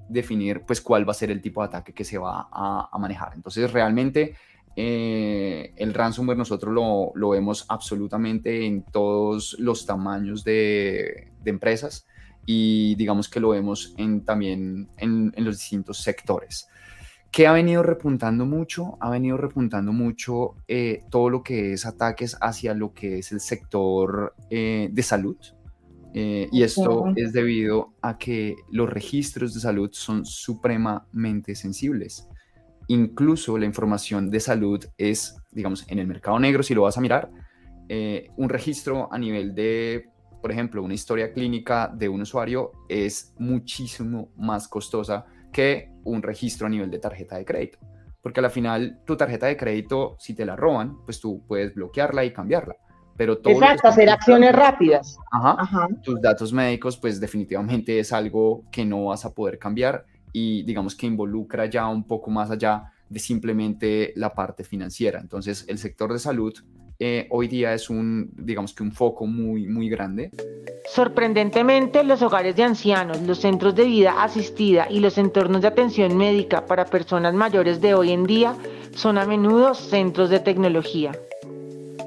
definir 0.09 0.63
pues 0.67 0.81
cuál 0.81 1.07
va 1.07 1.13
a 1.13 1.15
ser 1.15 1.31
el 1.31 1.41
tipo 1.41 1.61
de 1.61 1.69
ataque 1.69 1.93
que 1.93 2.05
se 2.05 2.19
va 2.19 2.49
a, 2.51 2.99
manejar. 2.99 3.33
Entonces 3.35 3.73
realmente 3.73 4.35
eh, 4.77 5.73
el 5.77 5.95
ransomware 5.95 6.39
nosotros 6.39 6.75
lo, 7.15 7.29
vemos 7.31 7.67
absolutamente 7.69 8.67
en 8.67 8.83
todos 8.83 9.57
los 9.59 9.87
tamaños 9.87 10.43
de, 10.43 11.33
de 11.43 11.51
empresas 11.51 12.07
y 12.47 12.95
digamos 12.97 13.29
que 13.29 13.41
lo 13.41 13.51
vemos 13.51 13.95
en, 13.97 14.25
también 14.25 14.89
en, 14.97 15.33
los 15.37 15.59
distintos 15.59 15.99
sectores. 15.99 16.69
¿Qué 17.31 17.47
ha 17.47 17.53
venido 17.53 17.85
repuntando 17.85 18.45
mucho? 18.45 18.97
Ha 19.01 19.09
venido 19.09 19.37
repuntando 19.37 19.93
mucho 19.93 20.57
eh, 20.67 21.05
todo 21.11 21.31
lo 21.31 21.45
que 21.45 21.73
es 21.73 21.87
ataques 21.87 22.37
hacia 22.41 22.75
lo 22.75 22.93
que 22.93 23.19
es 23.19 23.31
el 23.31 23.41
sector 23.41 24.35
eh, 24.51 24.89
de 24.91 25.03
salud. 25.03 25.37
Eh, 26.13 26.49
y 26.51 26.65
esto 26.65 27.13
es 27.15 27.33
debido 27.33 27.93
a 28.03 28.19
que 28.19 28.57
los 28.73 28.91
registros 28.91 29.55
de 29.55 29.61
salud 29.61 29.91
son 29.93 30.27
supremamente 30.27 31.55
sensibles. 31.55 32.29
Incluso 32.89 33.57
la 33.57 33.67
información 33.67 34.29
de 34.29 34.41
salud 34.41 34.85
es, 34.99 35.37
digamos, 35.53 35.87
en 35.89 36.01
el 36.01 36.09
mercado 36.09 36.41
negro, 36.41 36.65
si 36.65 36.75
lo 36.75 36.83
vas 36.83 36.99
a 36.99 37.01
mirar, 37.01 37.31
un 38.37 38.49
registro 38.49 39.13
a 39.13 39.19
nivel 39.19 39.55
de 39.55 40.11
por 40.41 40.51
ejemplo, 40.51 40.83
una 40.83 40.95
historia 40.95 41.33
clínica 41.33 41.93
de 41.95 42.09
un 42.09 42.23
usuario 42.23 42.73
es 42.89 43.35
muchísimo 43.39 44.31
más 44.37 44.69
costosa 44.69 45.27
que 45.53 45.91
un 46.05 46.23
registro 46.23 46.67
a 46.67 46.71
nivel 46.71 46.91
de 46.91 46.99
tarjeta 46.99 47.37
de 47.37 47.45
crédito. 47.45 47.79
Porque 48.23 48.41
al 48.41 48.51
final 48.51 49.01
tu 49.07 49.17
tarjeta 49.17 49.47
de 49.47 49.57
crédito, 49.57 50.17
si 50.19 50.35
te 50.35 50.45
la 50.45 50.57
roban, 50.57 51.05
pues 51.05 51.21
tú 51.21 51.43
puedes 51.47 51.75
bloquearla 51.75 52.25
y 52.25 52.33
cambiarla. 52.33 52.75
Pero 53.17 53.39
todo 53.39 53.53
Exacto, 53.53 53.89
hacer 53.89 54.09
acciones 54.09 54.53
rápidas. 54.53 55.19
Ajá, 55.31 55.89
Tus 56.03 56.21
datos 56.21 56.53
médicos, 56.53 56.97
pues 56.97 57.21
definitivamente 57.21 57.99
es 57.99 58.13
algo 58.13 58.65
que 58.71 58.85
no 58.85 59.07
vas 59.07 59.25
a 59.25 59.35
poder 59.35 59.59
cambiar 59.59 60.07
y 60.33 60.63
digamos 60.63 60.95
que 60.95 61.07
involucra 61.07 61.67
ya 61.67 61.87
un 61.89 62.07
poco 62.07 62.31
más 62.31 62.51
allá 62.51 62.93
de 63.09 63.19
simplemente 63.19 64.13
la 64.17 64.33
parte 64.33 64.65
financiera. 64.65 65.21
Entonces, 65.21 65.65
el 65.69 65.79
sector 65.79 66.13
de 66.13 66.19
salud 66.19 66.55
eh, 67.03 67.27
hoy 67.31 67.49
día 67.49 67.73
es 67.73 67.89
un, 67.89 68.31
digamos 68.37 68.75
que 68.75 68.83
un 68.83 68.93
foco 68.93 69.27
muy, 69.27 69.67
muy 69.67 69.89
grande. 69.89 70.31
Sorprendentemente, 70.87 72.05
los 72.05 72.21
hogares 72.21 72.57
de 72.57 72.63
ancianos, 72.63 73.23
los 73.23 73.39
centros 73.39 73.75
de 73.75 73.85
vida 73.85 74.23
asistida 74.23 74.87
y 74.91 75.01
los 75.01 75.17
entornos 75.17 75.63
de 75.63 75.69
atención 75.69 76.17
médica 76.19 76.67
para 76.67 76.85
personas 76.85 77.33
mayores 77.33 77.81
de 77.81 77.95
hoy 77.95 78.13
en 78.13 78.27
día 78.27 78.55
son 78.95 79.17
a 79.17 79.25
menudo 79.25 79.75
centros 79.75 80.29
de 80.29 80.41
tecnología. 80.41 81.13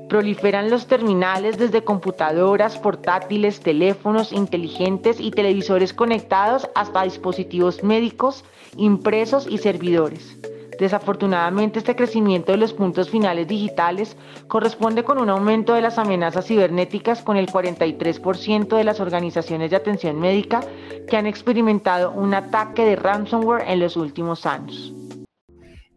Proliferan 0.10 0.69
los 0.69 0.86
terminales 0.86 1.58
desde 1.58 1.84
computadoras, 1.84 2.77
portátiles, 2.77 3.62
teléfonos 3.62 4.32
inteligentes 4.32 5.19
y 5.19 5.32
televisores 5.32 5.91
conectados 5.91 6.69
hasta 6.75 7.01
dispositivos 7.03 7.84
médicos, 7.84 8.45
impresos 8.77 9.47
y 9.49 9.58
servidores. 9.58 10.38
Desafortunadamente, 10.79 11.79
este 11.79 11.95
crecimiento 11.95 12.51
de 12.51 12.57
los 12.57 12.73
puntos 12.73 13.09
finales 13.09 13.47
digitales 13.47 14.17
corresponde 14.47 15.03
con 15.03 15.19
un 15.19 15.29
aumento 15.29 15.73
de 15.73 15.81
las 15.81 15.97
amenazas 15.97 16.47
cibernéticas 16.47 17.21
con 17.21 17.38
el 17.38 17.47
43% 17.47 18.75
de 18.75 18.83
las 18.83 18.99
organizaciones 18.99 19.69
de 19.71 19.77
atención 19.77 20.19
médica 20.19 20.62
que 21.07 21.17
han 21.17 21.27
experimentado 21.27 22.12
un 22.12 22.33
ataque 22.33 22.86
de 22.86 22.95
ransomware 22.95 23.67
en 23.67 23.79
los 23.79 23.97
últimos 23.97 24.45
años. 24.45 24.93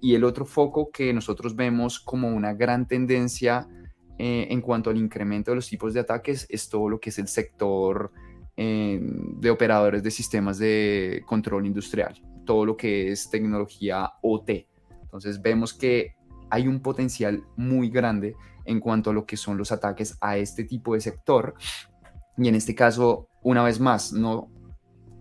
Y 0.00 0.14
el 0.14 0.24
otro 0.24 0.44
foco 0.44 0.90
que 0.92 1.12
nosotros 1.12 1.56
vemos 1.56 1.98
como 1.98 2.28
una 2.28 2.52
gran 2.52 2.86
tendencia 2.86 3.66
eh, 4.18 4.48
en 4.50 4.60
cuanto 4.60 4.90
al 4.90 4.96
incremento 4.96 5.50
de 5.50 5.56
los 5.56 5.68
tipos 5.68 5.92
de 5.94 6.00
ataques 6.00 6.46
es 6.48 6.68
todo 6.68 6.88
lo 6.88 7.00
que 7.00 7.10
es 7.10 7.18
el 7.18 7.28
sector 7.28 8.12
eh, 8.56 8.98
de 9.02 9.50
operadores 9.50 10.02
de 10.02 10.10
sistemas 10.10 10.58
de 10.58 11.22
control 11.26 11.66
industrial, 11.66 12.18
todo 12.46 12.64
lo 12.64 12.76
que 12.78 13.12
es 13.12 13.28
tecnología 13.28 14.14
OT. 14.22 14.66
Entonces 15.02 15.42
vemos 15.42 15.74
que 15.74 16.16
hay 16.48 16.66
un 16.66 16.80
potencial 16.80 17.44
muy 17.56 17.90
grande 17.90 18.34
en 18.64 18.80
cuanto 18.80 19.10
a 19.10 19.12
lo 19.12 19.26
que 19.26 19.36
son 19.36 19.58
los 19.58 19.72
ataques 19.72 20.16
a 20.20 20.36
este 20.38 20.64
tipo 20.64 20.94
de 20.94 21.00
sector. 21.00 21.54
Y 22.38 22.48
en 22.48 22.54
este 22.54 22.74
caso, 22.74 23.28
una 23.42 23.62
vez 23.62 23.80
más, 23.80 24.12
no 24.12 24.48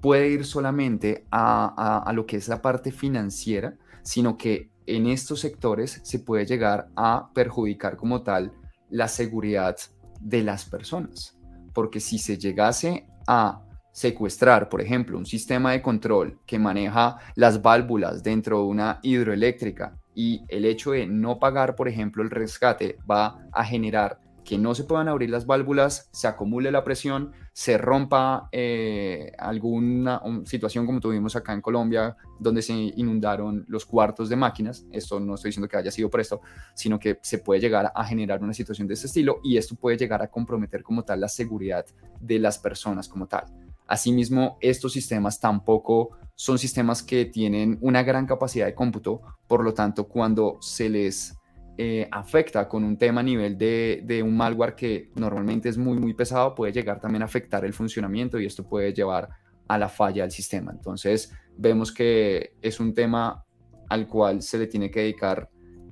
puede 0.01 0.29
ir 0.29 0.45
solamente 0.45 1.25
a, 1.31 2.03
a, 2.05 2.13
lo 2.13 2.25
que 2.25 2.38
es 2.38 2.47
la 2.47 2.61
parte 2.61 2.91
financiera, 2.91 3.75
sino 4.03 4.38
que 4.38 4.69
en 4.85 5.07
estos 5.07 5.39
sectores 5.39 5.99
se 6.03 6.19
puede 6.19 6.45
llegar 6.45 6.89
a 6.95 7.31
perjudicar 7.33 7.97
como 7.97 8.21
tal 8.21 8.53
la 8.89 9.07
seguridad 9.07 9.75
de 10.19 10.43
las 10.43 10.65
personas. 10.65 11.38
Porque 11.73 11.99
si 11.99 12.19
se 12.19 12.38
llegase 12.38 13.07
a 13.27 13.64
secuestrar, 13.95 14.67
por 14.67 14.81
ejemplo, 14.81 15.17
un 15.17 15.25
sistema 15.25 15.71
de 15.71 15.81
control 15.81 16.38
que 16.45 16.60
maneja 16.60 17.17
las 17.36 17.62
válvulas 17.62 18.23
dentro 18.23 18.58
de 18.58 18.65
una 18.65 18.99
hidroeléctrica 19.01 19.97
y 20.13 20.43
el 20.49 20.65
hecho 20.65 20.91
de 20.91 21.08
no 21.08 21.39
pagar, 21.39 21.77
por 21.77 21.88
ejemplo, 21.88 22.21
el 22.21 22.29
rescate 22.29 22.97
va 23.10 23.47
a 23.53 23.63
generar 23.63 24.19
que 24.43 24.58
no 24.58 24.75
se 24.75 24.84
puedan 24.84 25.08
abrir 25.08 25.29
las 25.29 25.45
válvulas, 25.45 26.10
se 26.12 26.27
acumule 26.27 26.71
la 26.71 26.84
presión, 26.84 27.31
se 27.53 27.77
rompa 27.77 28.49
eh, 28.51 29.31
alguna 29.39 30.21
situación 30.43 30.86
como 30.86 30.99
tuvimos 30.99 31.38
acá 31.38 31.53
en 31.53 31.62
Colombia, 31.62 32.17
donde 32.38 32.62
se 32.62 32.73
inundaron 32.73 33.63
los 33.69 33.86
cuartos 33.86 34.27
de 34.27 34.36
máquinas. 34.36 34.86
Esto 34.91 35.21
no 35.21 35.36
estoy 35.36 35.49
diciendo 35.49 35.69
que 35.69 35.77
haya 35.77 35.89
sido 35.89 36.10
por 36.10 36.19
esto, 36.19 36.41
sino 36.75 36.99
que 36.99 37.17
se 37.23 37.38
puede 37.38 37.62
llegar 37.62 37.93
a 37.95 38.03
generar 38.03 38.43
una 38.43 38.53
situación 38.53 38.89
de 38.89 38.95
este 38.95 39.08
estilo 39.08 39.39
y 39.41 39.55
esto 39.55 39.75
puede 39.75 39.97
llegar 39.97 40.21
a 40.21 40.27
comprometer 40.27 40.84
como 40.84 41.03
tal 41.03 41.21
la 41.21 41.29
seguridad 41.29 41.86
de 42.19 42.39
las 42.39 42.60
personas 42.60 43.08
como 43.08 43.27
tal. 43.27 43.64
Asimismo, 43.87 44.57
estos 44.61 44.93
sistemas 44.93 45.39
tampoco 45.39 46.17
son 46.35 46.57
sistemas 46.59 47.01
que 47.01 47.25
tienen 47.25 47.77
una 47.81 48.03
gran 48.03 48.25
capacidad 48.25 48.65
de 48.65 48.75
cómputo, 48.75 49.21
por 49.47 49.63
lo 49.63 49.73
tanto, 49.73 50.07
cuando 50.07 50.57
se 50.59 50.89
les 50.89 51.37
eh, 51.77 52.07
afecta 52.11 52.69
con 52.69 52.83
un 52.83 52.97
tema 52.97 53.19
a 53.19 53.23
nivel 53.23 53.57
de, 53.57 54.21
un 54.23 54.35
malware 54.35 54.75
que 54.75 55.11
normalmente 55.15 55.69
es 55.69 55.77
muy, 55.77 55.97
muy 55.97 56.13
pesado, 56.13 56.55
puede 56.55 56.71
llegar 56.71 56.99
también 56.99 57.21
a 57.21 57.25
afectar 57.25 57.65
el 57.65 57.73
funcionamiento 57.73 58.39
y 58.39 58.45
esto 58.45 58.63
puede 58.63 58.93
llevar 58.93 59.29
a 59.67 59.77
la 59.77 59.89
falla 59.89 60.23
del 60.23 60.31
sistema. 60.31 60.71
Entonces, 60.71 61.31
vemos 61.57 61.91
que 61.91 62.53
es 62.61 62.79
un 62.79 62.93
tema 62.93 63.45
al 63.89 64.07
cual 64.07 64.41
se 64.41 64.57
le 64.57 64.67
tiene 64.67 64.89
que 64.89 65.01
dedicar 65.01 65.49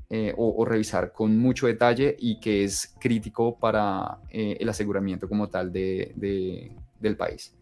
eh, 0.10 0.34
o, 0.38 0.64
revisar 0.64 1.12
con 1.12 1.38
mucho 1.38 1.68
detalle 1.68 2.16
y 2.20 2.40
que 2.40 2.64
es 2.64 2.96
crítico 3.00 3.58
para 3.58 4.20
eh, 4.30 4.58
el 4.60 4.70
aseguramiento 4.70 5.28
como 5.28 5.50
tal 5.50 5.72
de, 5.72 6.14
del 7.00 7.18
país. 7.18 7.56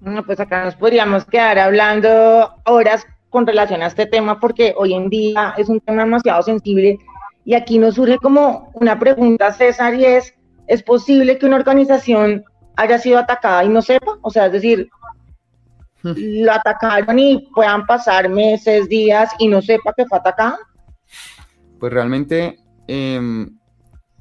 Bueno, 0.00 0.24
pues 0.24 0.38
acá 0.40 0.64
nos 0.64 0.76
podríamos 0.76 1.24
quedar 1.24 1.58
hablando 1.58 2.54
horas 2.64 3.06
con 3.30 3.46
relación 3.46 3.82
a 3.82 3.86
este 3.86 4.06
tema 4.06 4.38
porque 4.38 4.74
hoy 4.76 4.94
en 4.94 5.08
día 5.08 5.54
es 5.56 5.68
un 5.68 5.80
tema 5.80 6.04
demasiado 6.04 6.42
sensible 6.42 6.98
y 7.44 7.54
aquí 7.54 7.78
nos 7.78 7.94
surge 7.94 8.18
como 8.18 8.70
una 8.74 8.98
pregunta, 8.98 9.52
César, 9.52 9.94
y 9.94 10.04
es, 10.04 10.34
¿es 10.66 10.82
posible 10.82 11.38
que 11.38 11.46
una 11.46 11.56
organización 11.56 12.44
haya 12.76 12.98
sido 12.98 13.18
atacada 13.18 13.64
y 13.64 13.68
no 13.68 13.82
sepa? 13.82 14.18
O 14.22 14.30
sea, 14.30 14.46
es 14.46 14.52
decir, 14.52 14.88
lo 16.02 16.52
atacaron 16.52 17.18
y 17.18 17.48
puedan 17.54 17.86
pasar 17.86 18.28
meses, 18.28 18.88
días 18.88 19.30
y 19.38 19.48
no 19.48 19.62
sepa 19.62 19.92
que 19.96 20.06
fue 20.06 20.18
atacada. 20.18 20.58
Pues 21.78 21.92
realmente 21.92 22.58
eh, 22.88 23.46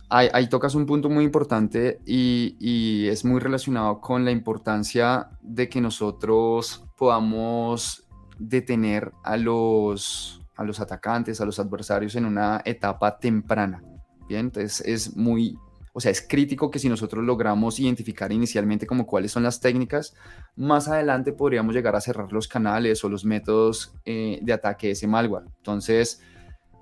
ahí, 0.09 0.47
tocas 0.47 0.75
un 0.75 0.85
punto 0.85 1.09
muy 1.09 1.23
importante 1.23 1.99
y, 2.05 3.07
es 3.07 3.25
muy 3.25 3.39
relacionado 3.39 4.01
con 4.01 4.25
la 4.25 4.31
importancia 4.31 5.29
de 5.41 5.69
que 5.69 5.81
nosotros 5.81 6.83
podamos 6.97 8.07
detener 8.37 9.11
a 9.23 9.37
los, 9.37 10.41
a 10.55 10.63
los 10.63 10.79
atacantes, 10.79 11.39
a 11.39 11.45
los 11.45 11.59
adversarios 11.59 12.15
en 12.15 12.25
una 12.25 12.61
etapa 12.65 13.17
temprana. 13.17 13.83
Bien, 14.27 14.47
entonces 14.47 14.81
es 14.85 15.15
muy, 15.15 15.57
o 15.93 15.99
sea, 15.99 16.11
es 16.11 16.25
crítico 16.27 16.71
que 16.71 16.79
si 16.79 16.89
nosotros 16.89 17.23
logramos 17.23 17.79
identificar 17.79 18.31
inicialmente 18.31 18.87
como 18.87 19.05
cuáles 19.05 19.31
son 19.31 19.43
las 19.43 19.59
técnicas, 19.59 20.15
más 20.55 20.87
adelante 20.87 21.31
podríamos 21.31 21.75
llegar 21.75 21.95
a 21.95 22.01
cerrar 22.01 22.33
los 22.33 22.47
canales 22.47 23.03
o 23.03 23.09
los 23.09 23.23
métodos 23.23 23.93
eh, 24.03 24.39
de 24.41 24.53
ataque 24.53 24.87
de 24.87 24.93
ese 24.93 25.07
malware. 25.07 25.45
Entonces, 25.57 26.21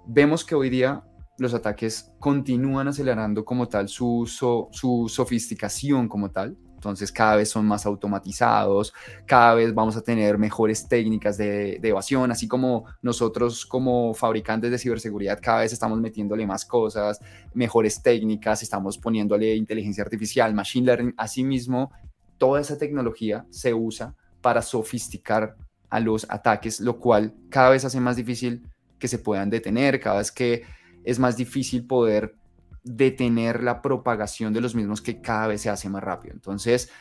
vemos 0.08 0.46
que 0.46 0.56
hoy 0.56 0.70
día 0.70 1.04
los 1.38 1.54
ataques 1.54 2.12
continúan 2.20 2.88
acelerando 2.88 3.44
como 3.44 3.68
tal 3.68 3.90
su, 3.90 4.26
su 4.28 5.06
sofisticación 5.10 6.08
como 6.08 6.32
tal. 6.32 6.58
Entonces 6.84 7.14
cada 7.14 7.38
vez 7.38 7.50
son 7.50 7.66
más 7.66 7.86
automatizados, 7.86 8.94
cada 9.26 9.54
vez 9.54 9.74
vamos 9.74 9.96
a 9.96 10.02
tener 10.02 10.38
mejores 10.38 10.86
técnicas 10.86 11.38
de, 11.38 11.80
evasión, 11.82 12.30
así 12.30 12.46
como 12.46 12.84
nosotros 13.02 13.66
como 13.66 14.14
fabricantes 14.14 14.70
de 14.70 14.78
ciberseguridad 14.78 15.40
cada 15.42 15.62
vez 15.62 15.72
estamos 15.72 16.02
metiéndole 16.02 16.46
más 16.46 16.66
cosas, 16.66 17.22
mejores 17.54 18.02
técnicas, 18.04 18.64
estamos 18.64 18.98
poniéndole 18.98 19.56
inteligencia 19.56 20.04
artificial, 20.04 20.54
machine 20.54 20.86
learning, 20.86 21.14
asimismo, 21.16 21.90
toda 22.38 22.60
esa 22.60 22.78
tecnología 22.78 23.46
se 23.50 23.74
usa 23.74 24.14
para 24.42 24.62
sofisticar 24.62 25.56
a 25.90 26.02
los 26.02 26.30
ataques, 26.30 26.82
lo 26.82 27.00
cual 27.00 27.34
cada 27.50 27.70
vez 27.70 27.86
hace 27.86 28.02
más 28.02 28.18
difícil 28.18 28.68
que 29.00 29.08
se 29.08 29.20
puedan 29.20 29.50
detener, 29.50 30.02
cada 30.02 30.18
vez 30.18 30.34
que 30.34 30.64
es 31.04 31.20
más 31.20 31.38
difícil 31.38 31.86
poder 31.86 32.36
detener 32.84 33.64
la 33.64 33.82
propagación 33.82 34.54
de 34.54 34.62
los 34.62 34.76
mismos 34.76 35.02
que 35.02 35.22
cada 35.22 35.48
vez 35.48 35.62
se 35.62 35.70
hace 35.70 35.90
más 35.90 36.04
rápido. 36.04 36.34
Entonces, 36.34 36.92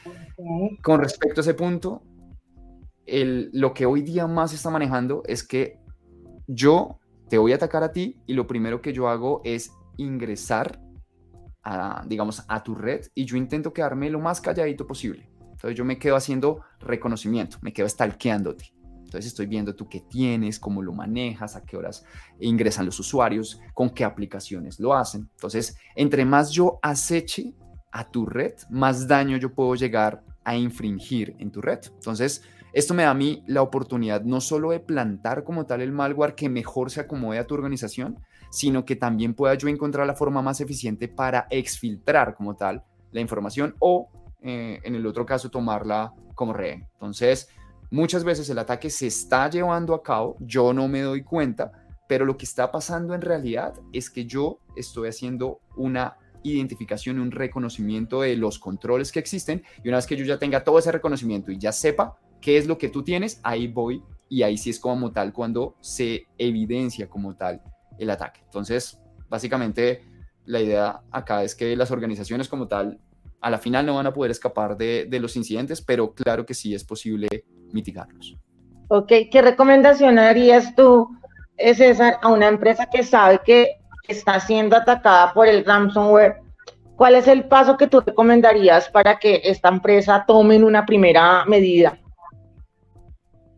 con 0.83 1.01
respecto 1.01 1.41
a 1.41 1.43
ese 1.43 1.55
punto, 1.55 2.03
el, 3.07 3.51
lo 3.53 3.75
que 3.75 3.87
hoy 3.87 4.03
día 4.03 4.27
más 4.27 4.51
se 4.51 4.57
está 4.57 4.71
manejando 4.71 5.23
es 5.27 5.43
que 5.43 5.79
yo 6.47 7.01
te 7.29 7.39
voy 7.39 7.53
a 7.53 7.57
atacar 7.57 7.83
a 7.83 7.93
ti 7.93 8.21
y 8.27 8.35
lo 8.35 8.47
primero 8.47 8.81
que 8.81 8.93
yo 8.93 9.09
hago 9.09 9.41
es 9.45 9.73
ingresar 9.97 10.81
a, 11.63 12.05
digamos, 12.07 12.45
a 12.49 12.63
tu 12.63 12.75
red 12.75 13.07
y 13.15 13.25
yo 13.25 13.37
intento 13.37 13.73
quedarme 13.73 14.11
lo 14.11 14.21
más 14.21 14.41
calladito 14.41 14.87
posible. 14.87 15.29
Entonces 15.41 15.77
yo 15.77 15.85
me 15.85 15.99
quedo 15.99 16.17
haciendo 16.17 16.61
reconocimiento, 16.81 17.59
me 17.63 17.73
quedo 17.73 17.89
stalkeándote. 17.89 18.73
Entonces 19.13 19.33
estoy 19.33 19.45
viendo 19.45 19.75
tú 19.75 19.91
qué 19.91 20.01
tienes, 20.01 20.59
cómo 20.59 20.81
lo 20.81 20.95
manejas, 20.95 21.55
a 21.55 21.63
qué 21.67 21.77
horas 21.77 22.03
ingresan 22.41 22.87
los 22.87 22.99
usuarios, 22.99 23.61
con 23.75 23.91
qué 23.91 24.05
aplicaciones 24.05 24.81
lo 24.81 24.95
hacen. 24.95 25.29
Entonces, 25.35 25.77
entre 25.95 26.25
más 26.25 26.51
yo 26.51 26.79
aceche 26.81 27.55
a 27.91 28.11
tu 28.11 28.25
red, 28.25 28.55
más 28.71 29.07
daño 29.07 29.37
yo 29.37 29.53
puedo 29.55 29.75
llegar 29.75 30.25
a 30.45 30.57
infringir 30.57 31.37
en 31.39 31.51
tu 31.51 31.61
red. 31.61 31.81
Entonces, 31.93 32.43
esto 32.73 32.95
me 32.95 33.03
da 33.03 33.11
a 33.11 33.15
mí 33.15 33.45
la 33.47 33.61
oportunidad 33.61 34.23
no 34.23 34.41
solo 34.41 34.71
de 34.71 34.81
plantar 34.81 35.45
como 35.45 35.67
tal 35.67 35.83
el 35.83 35.93
malware 35.93 36.35
que 36.35 36.49
mejor 36.49 36.91
se 36.91 37.01
acomode 37.01 37.39
a 37.39 37.47
tu 37.47 37.53
organización, 37.53 38.19
sino 38.51 38.87
que 38.87 38.97
también 38.97 39.35
pueda 39.35 39.55
yo 39.57 39.69
encontrar 39.69 40.07
la 40.07 40.15
forma 40.15 40.41
más 40.41 40.63
eficiente 40.63 41.07
para 41.07 41.47
exfiltrar 41.51 42.35
como 42.35 42.57
tal 42.57 42.83
la 43.11 43.21
información 43.21 43.77
o, 43.79 44.09
eh, 44.41 44.81
en 44.83 44.95
el 44.95 45.05
otro 45.07 45.27
caso, 45.27 45.51
tomarla 45.51 46.15
como 46.35 46.55
rehén. 46.55 46.89
Entonces, 46.95 47.51
Muchas 47.93 48.25
veces 48.25 48.49
el 48.49 48.59
ataque 48.59 48.89
se 48.89 49.07
está 49.07 49.51
llevando 49.51 49.93
a 49.93 50.03
cabo, 50.03 50.39
yo 50.41 50.73
no 50.73 50.89
me 50.89 51.03
doy 51.03 51.23
cuenta, 51.23 51.73
pero 52.09 52.25
lo 52.25 52.39
que 52.39 52.47
está 52.47 52.73
pasando 52.73 53.15
en 53.15 53.21
realidad 53.21 53.75
es 53.93 54.09
que 54.09 54.25
yo 54.25 54.61
estoy 54.77 55.11
haciendo 55.11 55.61
una 55.77 56.17
identificación 56.43 57.21
un 57.21 57.31
reconocimiento 57.31 58.23
de 58.23 58.35
los 58.35 58.59
controles 58.59 59.13
que 59.13 59.19
existen 59.19 59.63
y 59.85 59.89
una 59.89 59.99
vez 59.99 60.07
que 60.07 60.17
yo 60.17 60.25
ya 60.25 60.39
tenga 60.39 60.65
todo 60.65 60.79
ese 60.79 60.91
reconocimiento 60.91 61.53
y 61.53 61.59
ya 61.59 61.71
sepa 61.71 62.17
qué 62.41 62.57
es 62.57 62.67
lo 62.67 62.79
que 62.79 62.89
tú 62.89 63.05
tienes, 63.05 63.41
ahí 63.43 63.69
voy 63.69 64.03
y 64.27 64.43
ahí 64.43 64.57
sí 64.57 64.71
es 64.71 64.81
como 64.81 65.13
tal 65.13 65.35
cuando 65.35 65.77
se 65.83 66.29
evidencia 66.39 67.11
como 67.11 67.37
tal 67.37 67.61
el 67.99 68.09
ataque. 68.09 68.41
Entonces, 68.43 68.99
básicamente 69.29 70.03
la 70.47 70.63
idea 70.63 71.03
acá 71.11 71.45
es 71.45 71.55
que 71.55 71.77
las 71.77 71.91
organizaciones 71.91 72.49
como 72.49 72.69
tal 72.69 72.99
a 73.43 73.51
la 73.51 73.59
final 73.59 73.85
no 73.85 73.97
van 73.97 74.07
a 74.07 74.15
poder 74.15 74.31
escapar 74.31 74.79
de, 74.79 75.07
de 75.11 75.21
los 75.21 75.37
incidentes, 75.37 75.83
pero 75.83 76.15
claro 76.15 76.47
que 76.47 76.55
sí 76.55 76.75
es 76.75 76.85
posible 76.85 77.45
mitigarlos. 77.73 78.37
Ok, 78.89 79.13
¿qué 79.31 79.43
recomendación 79.43 80.19
harías 80.19 80.75
tú, 80.75 81.09
eh, 81.57 81.75
César, 81.75 82.19
a 82.23 82.29
una 82.29 82.49
empresa 82.49 82.87
que 82.87 83.03
sabe 83.03 83.41
que 83.45 83.77
está 84.07 84.39
siendo 84.41 84.77
atacada 84.77 85.33
por 85.33 85.49
el 85.49 85.65
ransomware? 85.65 86.43
¿Cuál 86.97 87.15
es 87.15 87.27
el 87.27 87.45
paso 87.45 87.77
que 87.77 87.87
tú 87.87 88.01
recomendarías 88.01 88.89
para 88.91 89.19
que 89.19 89.41
esta 89.45 89.69
empresa 89.69 90.25
tome 90.27 90.63
una 90.63 90.85
primera 90.85 91.45
medida? 91.47 91.99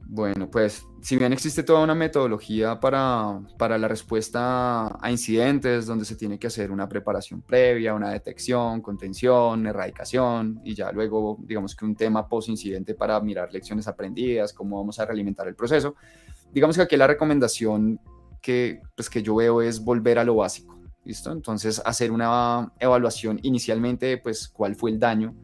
Bueno, 0.02 0.48
pues 0.48 0.86
si 1.04 1.18
bien 1.18 1.34
existe 1.34 1.62
toda 1.62 1.84
una 1.84 1.94
metodología 1.94 2.80
para, 2.80 3.38
para, 3.58 3.76
la 3.76 3.88
respuesta 3.88 4.86
a 4.98 5.10
incidentes, 5.10 5.84
donde 5.84 6.06
se 6.06 6.16
tiene 6.16 6.38
que 6.38 6.46
hacer 6.46 6.70
una 6.70 6.88
preparación 6.88 7.42
previa, 7.42 7.92
una 7.92 8.08
detección, 8.08 8.80
contención, 8.80 9.66
erradicación, 9.66 10.62
y 10.64 10.74
ya 10.74 10.90
luego, 10.92 11.36
digamos 11.42 11.76
que 11.76 11.84
un 11.84 11.94
tema 11.94 12.26
post-incidente 12.26 12.94
para 12.94 13.20
mirar 13.20 13.52
lecciones 13.52 13.86
aprendidas, 13.86 14.54
cómo 14.54 14.78
vamos 14.78 14.98
a 14.98 15.04
realimentar 15.04 15.46
el 15.46 15.54
proceso, 15.54 15.94
digamos 16.54 16.74
que 16.74 16.82
aquí 16.82 16.96
la 16.96 17.06
recomendación 17.06 18.00
que, 18.40 18.80
pues, 18.96 19.10
que 19.10 19.22
yo 19.22 19.34
veo 19.34 19.60
es 19.60 19.84
volver 19.84 20.18
a 20.18 20.24
lo 20.24 20.36
básico, 20.36 20.80
¿listo? 21.04 21.32
Entonces, 21.32 21.82
hacer 21.84 22.12
una 22.12 22.72
evaluación 22.80 23.38
inicialmente, 23.42 24.16
pues, 24.16 24.48
cuál 24.48 24.74
fue 24.74 24.92
el 24.92 24.98
daño 24.98 25.34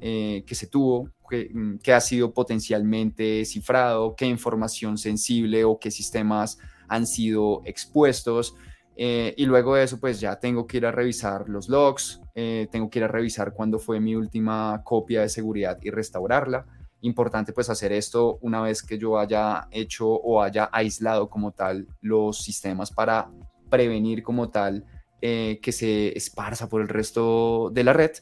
eh, 0.00 0.42
que 0.46 0.54
se 0.54 0.68
tuvo, 0.68 1.10
Mm, 1.32 1.78
qué, 1.82 1.92
ha 1.92 2.00
sido 2.00 2.32
potencialmente 2.32 3.44
cifrado, 3.44 4.14
qué 4.16 4.26
información 4.26 4.98
sensible 4.98 5.64
o 5.64 5.78
qué 5.78 5.90
sistemas 5.90 6.58
han 6.88 7.06
sido 7.06 7.62
expuestos. 7.64 8.54
Eh, 8.96 9.34
y 9.38 9.46
luego 9.46 9.74
de 9.74 9.84
eso, 9.84 9.98
pues 9.98 10.20
ya 10.20 10.38
tengo 10.38 10.66
que 10.66 10.76
ir 10.76 10.86
a 10.86 10.92
revisar 10.92 11.48
los 11.48 11.68
logs, 11.68 12.20
eh, 12.34 12.68
tengo 12.70 12.90
que 12.90 12.98
ir 12.98 13.04
a 13.04 13.08
revisar 13.08 13.54
cuándo 13.54 13.78
fue 13.78 14.00
mi 14.00 14.14
última 14.14 14.82
copia 14.84 15.22
de 15.22 15.28
seguridad 15.28 15.78
y 15.82 15.90
restaurarla. 15.90 16.66
Importante 17.00 17.52
pues 17.52 17.70
hacer 17.70 17.92
esto 17.92 18.38
una 18.42 18.60
vez 18.60 18.82
que 18.82 18.98
yo 18.98 19.18
haya 19.18 19.66
hecho 19.70 20.08
o 20.08 20.42
haya 20.42 20.68
aislado 20.72 21.28
como 21.30 21.52
tal 21.52 21.88
los 22.00 22.42
sistemas 22.42 22.92
para 22.92 23.30
prevenir 23.70 24.22
como 24.22 24.50
tal 24.50 24.84
eh, 25.22 25.58
que 25.62 25.72
se 25.72 26.16
esparza 26.16 26.68
por 26.68 26.82
el 26.82 26.88
resto 26.88 27.70
de 27.72 27.84
la 27.84 27.92
red. 27.92 28.12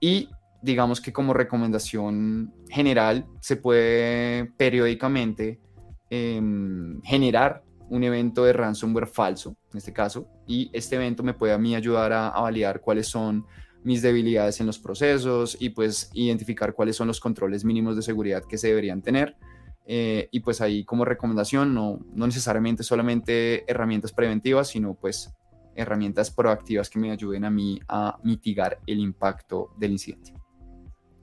Y 0.00 0.28
digamos 0.62 1.00
que 1.00 1.12
como 1.12 1.34
recomendación 1.34 2.54
general 2.70 3.26
se 3.40 3.56
puede 3.56 4.46
periódicamente 4.56 5.60
em, 6.08 7.02
generar 7.02 7.64
un 7.88 8.04
evento 8.04 8.44
de 8.44 8.52
ransomware 8.54 9.06
falso, 9.06 9.56
en 9.72 9.78
este 9.78 9.92
caso, 9.92 10.26
y 10.46 10.70
este 10.72 10.96
evento 10.96 11.22
me 11.22 11.34
puede 11.34 11.52
a 11.52 11.58
mí 11.58 11.74
ayudar 11.74 12.12
a, 12.12 12.30
validar 12.40 12.80
cuáles 12.80 13.08
son 13.08 13.44
mis 13.84 14.00
debilidades 14.00 14.60
en 14.60 14.66
los 14.66 14.78
procesos 14.78 15.56
y 15.60 15.70
pues 15.70 16.10
identificar 16.14 16.72
cuáles 16.72 16.96
son 16.96 17.08
los 17.08 17.20
controles 17.20 17.64
mínimos 17.64 17.96
de 17.96 18.02
seguridad 18.02 18.44
que 18.48 18.56
se 18.56 18.68
deberían 18.68 19.02
tener. 19.02 19.36
Eh, 19.84 20.28
y 20.30 20.40
pues 20.40 20.60
ahí 20.60 20.84
como 20.84 21.04
recomendación, 21.04 21.74
no, 21.74 21.98
no 22.14 22.26
necesariamente 22.26 22.84
solamente 22.84 23.70
herramientas 23.70 24.12
preventivas, 24.12 24.68
sino 24.68 24.94
pues 24.94 25.34
herramientas 25.74 26.30
proactivas 26.30 26.88
que 26.88 27.00
me 27.00 27.10
ayuden 27.10 27.44
a 27.44 27.50
mí 27.50 27.80
a 27.88 28.16
mitigar 28.22 28.78
el 28.86 29.00
impacto 29.00 29.74
del 29.76 29.92
incidente. 29.92 30.41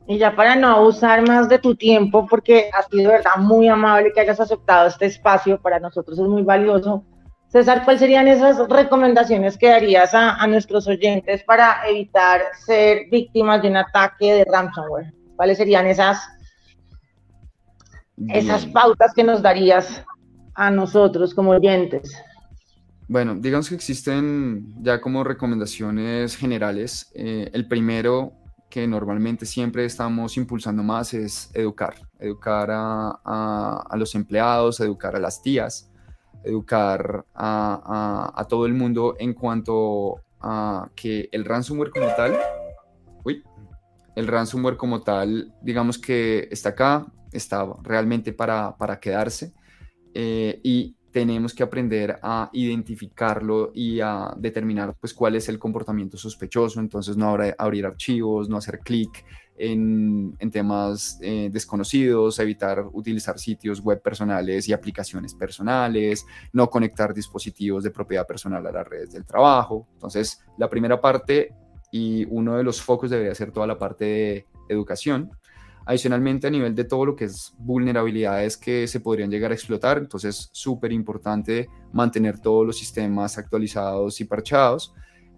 Y 0.08 0.18
ya 0.18 0.36
para 0.36 0.56
no 0.56 0.70
abusar 0.70 1.28
más 1.28 1.50
de 1.50 1.60
tu 1.60 1.76
tiempo, 1.76 2.26
porque 2.28 2.70
ha 2.74 2.84
sido 2.84 3.04
de 3.04 3.18
verdad 3.18 3.38
muy 3.38 3.68
amable 3.68 4.12
que 4.12 4.22
hayas 4.22 4.40
aceptado 4.40 4.88
este 4.88 5.06
espacio, 5.06 5.62
para 5.62 5.80
nosotros 5.80 6.18
es 6.18 6.28
muy 6.28 6.42
valioso. 6.42 7.04
César, 7.50 7.84
¿cuáles 7.84 8.00
serían 8.00 8.28
esas 8.28 8.60
recomendaciones 8.70 9.58
que 9.58 9.70
darías 9.70 10.14
a, 10.14 10.46
nuestros 10.46 10.88
oyentes 10.88 11.44
para 11.44 11.88
evitar 11.88 12.42
ser 12.66 13.10
víctimas 13.10 13.62
de 13.62 13.70
un 13.70 13.78
ataque 13.78 14.34
de 14.34 14.46
ransomware? 14.46 15.14
¿Cuáles 15.36 15.58
serían 15.58 15.88
esas, 15.88 16.22
esas 18.28 18.68
pautas 18.68 19.14
que 19.16 19.24
nos 19.24 19.42
darías 19.42 20.04
a 20.54 20.70
nosotros 20.70 21.34
como 21.34 21.52
oyentes? 21.52 22.14
Bueno, 23.08 23.34
digamos 23.34 23.68
que 23.68 23.74
existen 23.74 24.84
ya 24.84 25.02
como 25.02 25.24
recomendaciones 25.24 26.38
generales. 26.38 27.12
Eh, 27.16 27.50
el 27.54 27.68
primero 27.68 28.34
que 28.70 28.88
normalmente 28.88 29.46
siempre 29.46 29.86
estamos 29.86 30.38
impulsando 30.38 30.84
más 30.84 31.14
es 31.14 31.50
educar, 31.54 31.96
educar 32.20 32.70
a, 32.72 33.96
los 33.96 34.14
empleados, 34.16 34.80
educar 34.80 35.16
a 35.16 35.20
las 35.20 35.42
tías, 35.42 35.92
educar 36.44 37.26
a, 37.34 38.46
todo 38.48 38.66
el 38.66 38.74
mundo 38.74 39.16
en 39.20 39.34
cuanto 39.34 40.22
a 40.40 40.90
que 40.96 41.30
el 41.32 41.46
ransomware 41.46 41.90
como 41.90 42.08
tal, 42.16 42.38
uy, 43.26 43.44
el 44.16 44.28
ransomware 44.28 44.78
como 44.78 45.02
tal, 45.02 45.54
digamos 45.62 45.98
que 45.98 46.48
está 46.52 46.70
acá, 46.70 47.08
está 47.32 47.66
realmente 47.84 48.34
para, 48.34 48.78
para 48.78 49.00
quedarse 49.00 49.54
eh, 50.14 50.60
y 50.64 50.96
tenemos 51.12 51.54
que 51.54 51.64
aprender 51.64 52.20
a 52.22 52.50
identificarlo 52.54 53.72
y 53.74 54.00
a 54.00 54.34
determinar 54.38 54.96
pues 55.00 55.14
cuál 55.14 55.36
es 55.36 55.50
el 55.50 55.58
comportamiento 55.58 56.18
sospechoso, 56.18 56.80
entonces 56.80 57.18
no 57.18 57.36
abrir 57.58 57.86
archivos, 57.86 58.50
no 58.50 58.58
hacer 58.58 58.80
clic 58.80 59.26
en, 59.60 60.38
temas 60.52 61.20
eh, 61.22 61.50
desconocidos, 61.52 62.40
evitar 62.40 62.86
utilizar 62.94 63.38
sitios 63.38 63.82
web 63.82 64.02
personales 64.02 64.70
y 64.70 64.74
aplicaciones 64.74 65.34
personales, 65.34 66.26
no 66.54 66.70
conectar 66.70 67.14
dispositivos 67.14 67.84
de 67.84 67.92
propiedad 67.92 68.26
personal 68.26 68.66
a 68.66 68.72
las 68.72 68.88
redes 68.88 69.12
del 69.12 69.26
trabajo. 69.26 69.88
Entonces, 69.94 70.40
la 70.58 70.70
primera 70.70 71.00
parte 71.02 71.54
y 71.92 72.26
uno 72.30 72.56
de 72.56 72.64
los 72.64 72.82
focos 72.82 73.10
debería 73.10 73.36
ser 73.36 73.52
toda 73.52 73.68
la 73.68 73.78
parte 73.78 74.06
de 74.06 74.46
educación. 74.70 75.32
Adicionalmente, 75.90 76.46
a 76.46 76.52
nivel 76.52 76.76
de 76.76 76.84
todo 76.84 77.04
lo 77.04 77.16
que 77.16 77.26
es 77.26 77.52
vulnerabilidades 77.58 78.58
que 78.58 78.88
se 78.88 79.00
podrían 79.00 79.32
llegar 79.32 79.50
a 79.50 79.56
explotar, 79.56 79.98
entonces 79.98 80.48
súper 80.52 80.92
importante 80.92 81.68
mantener 81.92 82.38
todos 82.38 82.64
los 82.64 82.78
sistemas 82.78 83.40
actualizados 83.40 84.22
y 84.22 84.26
parchados. 84.26 84.94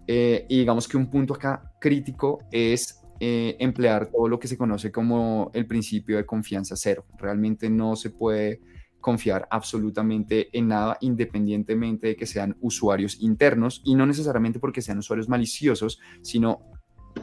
Eh, 0.06 0.44
y 0.50 0.58
digamos 0.58 0.86
que 0.86 0.98
un 0.98 1.08
punto 1.08 1.32
acá 1.32 1.72
crítico 1.80 2.40
es 2.50 3.00
eh, 3.18 3.56
emplear 3.60 4.08
todo 4.08 4.28
lo 4.28 4.38
que 4.38 4.46
se 4.46 4.58
conoce 4.58 4.92
como 4.92 5.50
el 5.54 5.66
principio 5.66 6.18
de 6.18 6.26
confianza 6.26 6.76
cero. 6.76 7.06
Realmente 7.16 7.70
no 7.70 7.96
se 7.96 8.10
puede 8.10 8.60
confiar 9.00 9.48
absolutamente 9.50 10.50
en 10.52 10.68
nada 10.68 10.98
independientemente 11.00 12.08
de 12.08 12.16
que 12.16 12.26
sean 12.26 12.58
usuarios 12.60 13.22
internos 13.22 13.80
y 13.86 13.94
no 13.94 14.04
necesariamente 14.04 14.58
porque 14.58 14.82
sean 14.82 14.98
usuarios 14.98 15.30
maliciosos, 15.30 15.98
sino 16.20 16.60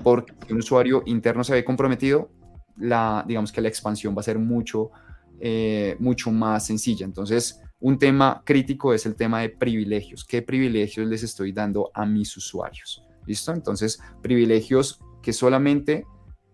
porque 0.03 0.51
un 0.51 0.59
usuario 0.59 1.03
interno 1.05 1.43
se 1.43 1.53
ve 1.53 1.63
comprometido, 1.63 2.31
la, 2.79 3.23
digamos 3.27 3.51
que 3.51 3.61
la 3.61 3.67
expansión 3.67 4.15
va 4.15 4.21
a 4.21 4.23
ser 4.23 4.39
mucho, 4.39 4.91
eh, 5.39 5.95
mucho 5.99 6.31
más 6.31 6.65
sencilla. 6.65 7.05
Entonces, 7.05 7.61
un 7.79 7.97
tema 7.97 8.41
crítico 8.45 8.93
es 8.93 9.05
el 9.05 9.15
tema 9.15 9.41
de 9.41 9.49
privilegios. 9.49 10.25
¿Qué 10.25 10.41
privilegios 10.41 11.07
les 11.07 11.23
estoy 11.23 11.51
dando 11.51 11.91
a 11.93 12.05
mis 12.05 12.35
usuarios? 12.35 13.03
¿Listo? 13.25 13.53
Entonces, 13.53 13.99
privilegios 14.21 14.99
que 15.21 15.33
solamente 15.33 16.05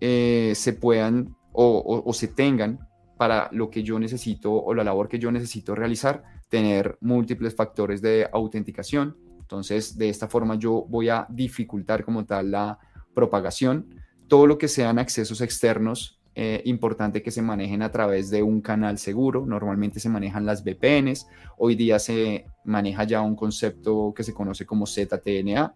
eh, 0.02 0.54
se 0.56 0.74
puedan 0.74 1.36
o, 1.54 2.12
se 2.14 2.28
tengan 2.28 2.80
para 3.18 3.50
lo 3.54 3.70
que 3.70 3.82
yo 3.82 3.98
necesito 3.98 4.54
o 4.54 4.74
la 4.74 4.84
labor 4.84 5.08
que 5.08 5.20
yo 5.20 5.32
necesito 5.32 5.74
realizar, 5.74 6.24
tener 6.50 6.98
múltiples 7.00 7.56
factores 7.56 8.02
de 8.02 8.28
autenticación. 8.32 9.18
Entonces, 9.40 9.98
de 9.98 10.10
esta 10.10 10.28
forma 10.28 10.56
yo 10.56 10.86
voy 10.90 11.10
a 11.10 11.26
dificultar 11.30 12.04
como 12.04 12.26
tal 12.26 12.52
la 12.52 12.78
propagación 13.14 13.88
todo 14.28 14.48
lo 14.48 14.58
que 14.58 14.68
sean 14.68 15.00
accesos 15.00 15.42
externos, 15.42 16.15
eh, 16.38 16.62
importante 16.66 17.24
que 17.24 17.32
se 17.32 17.42
manejen 17.42 17.82
a 17.82 17.92
través 17.92 18.30
de 18.30 18.44
un 18.44 18.60
canal 18.60 18.98
seguro. 18.98 19.46
Normalmente 19.46 20.02
se 20.02 20.10
manejan 20.10 20.46
las 20.46 20.66
VPNs. 20.66 21.28
Hoy 21.58 21.76
día 21.76 21.98
se 21.98 22.46
maneja 22.66 23.06
ya 23.06 23.22
un 23.22 23.38
concepto 23.38 24.14
que 24.14 24.24
se 24.24 24.34
conoce 24.34 24.66
como 24.66 24.86
ZTNA, 24.86 25.74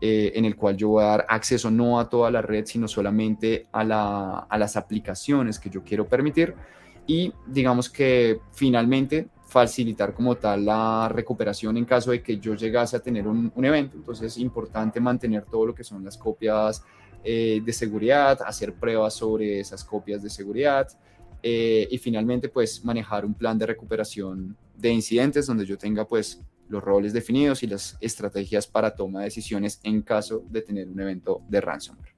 eh, 0.00 0.32
en 0.36 0.44
el 0.44 0.54
cual 0.54 0.76
yo 0.76 0.90
voy 0.90 1.02
a 1.02 1.06
dar 1.06 1.26
acceso 1.28 1.72
no 1.72 1.98
a 1.98 2.08
toda 2.08 2.30
la 2.30 2.40
red, 2.40 2.66
sino 2.66 2.86
solamente 2.86 3.66
a, 3.72 3.82
las 3.82 4.76
aplicaciones 4.76 5.58
que 5.58 5.70
yo 5.70 5.82
quiero 5.82 6.06
permitir. 6.06 6.54
Y 7.08 7.32
digamos 7.44 7.90
que 7.90 8.38
finalmente 8.52 9.26
facilitar 9.48 10.14
como 10.14 10.36
tal 10.36 10.66
la 10.66 11.08
recuperación 11.08 11.76
en 11.78 11.84
caso 11.84 12.12
de 12.12 12.22
que 12.22 12.38
yo 12.38 12.54
llegase 12.54 12.96
a 12.96 13.00
tener 13.00 13.26
un, 13.26 13.50
un 13.52 13.64
evento. 13.64 13.96
Entonces 13.96 14.32
es 14.32 14.38
importante 14.38 15.00
mantener 15.00 15.46
todo 15.46 15.66
lo 15.66 15.74
que 15.74 15.82
son 15.82 16.04
las 16.04 16.16
copias 16.16 16.84
eh, 17.28 17.60
de 17.60 17.72
seguridad, 17.72 18.38
hacer 18.46 18.72
pruebas 18.72 19.14
sobre 19.14 19.58
esas 19.58 19.82
copias 19.82 20.22
de 20.22 20.30
seguridad 20.30 20.86
eh, 21.42 21.88
y 21.90 21.98
finalmente 21.98 22.48
pues 22.48 22.84
manejar 22.84 23.24
un 23.24 23.34
plan 23.34 23.58
de 23.58 23.66
recuperación 23.66 24.56
de 24.76 24.90
incidentes 24.90 25.44
donde 25.44 25.66
yo 25.66 25.76
tenga 25.76 26.06
pues 26.06 26.40
los 26.68 26.84
roles 26.84 27.12
definidos 27.12 27.64
y 27.64 27.66
las 27.66 27.96
estrategias 28.00 28.68
para 28.68 28.94
toma 28.94 29.18
de 29.18 29.24
decisiones 29.24 29.80
en 29.82 30.02
caso 30.02 30.44
de 30.48 30.62
tener 30.62 30.86
un 30.86 31.00
evento 31.00 31.42
de 31.48 31.60
ransomware. 31.60 32.14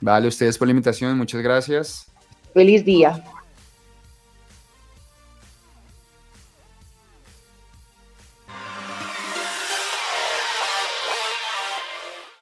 Vale, 0.00 0.28
ustedes 0.28 0.56
por 0.56 0.68
la 0.68 0.72
invitación, 0.72 1.16
muchas 1.16 1.42
gracias. 1.42 2.06
Feliz 2.54 2.84
día. 2.84 3.22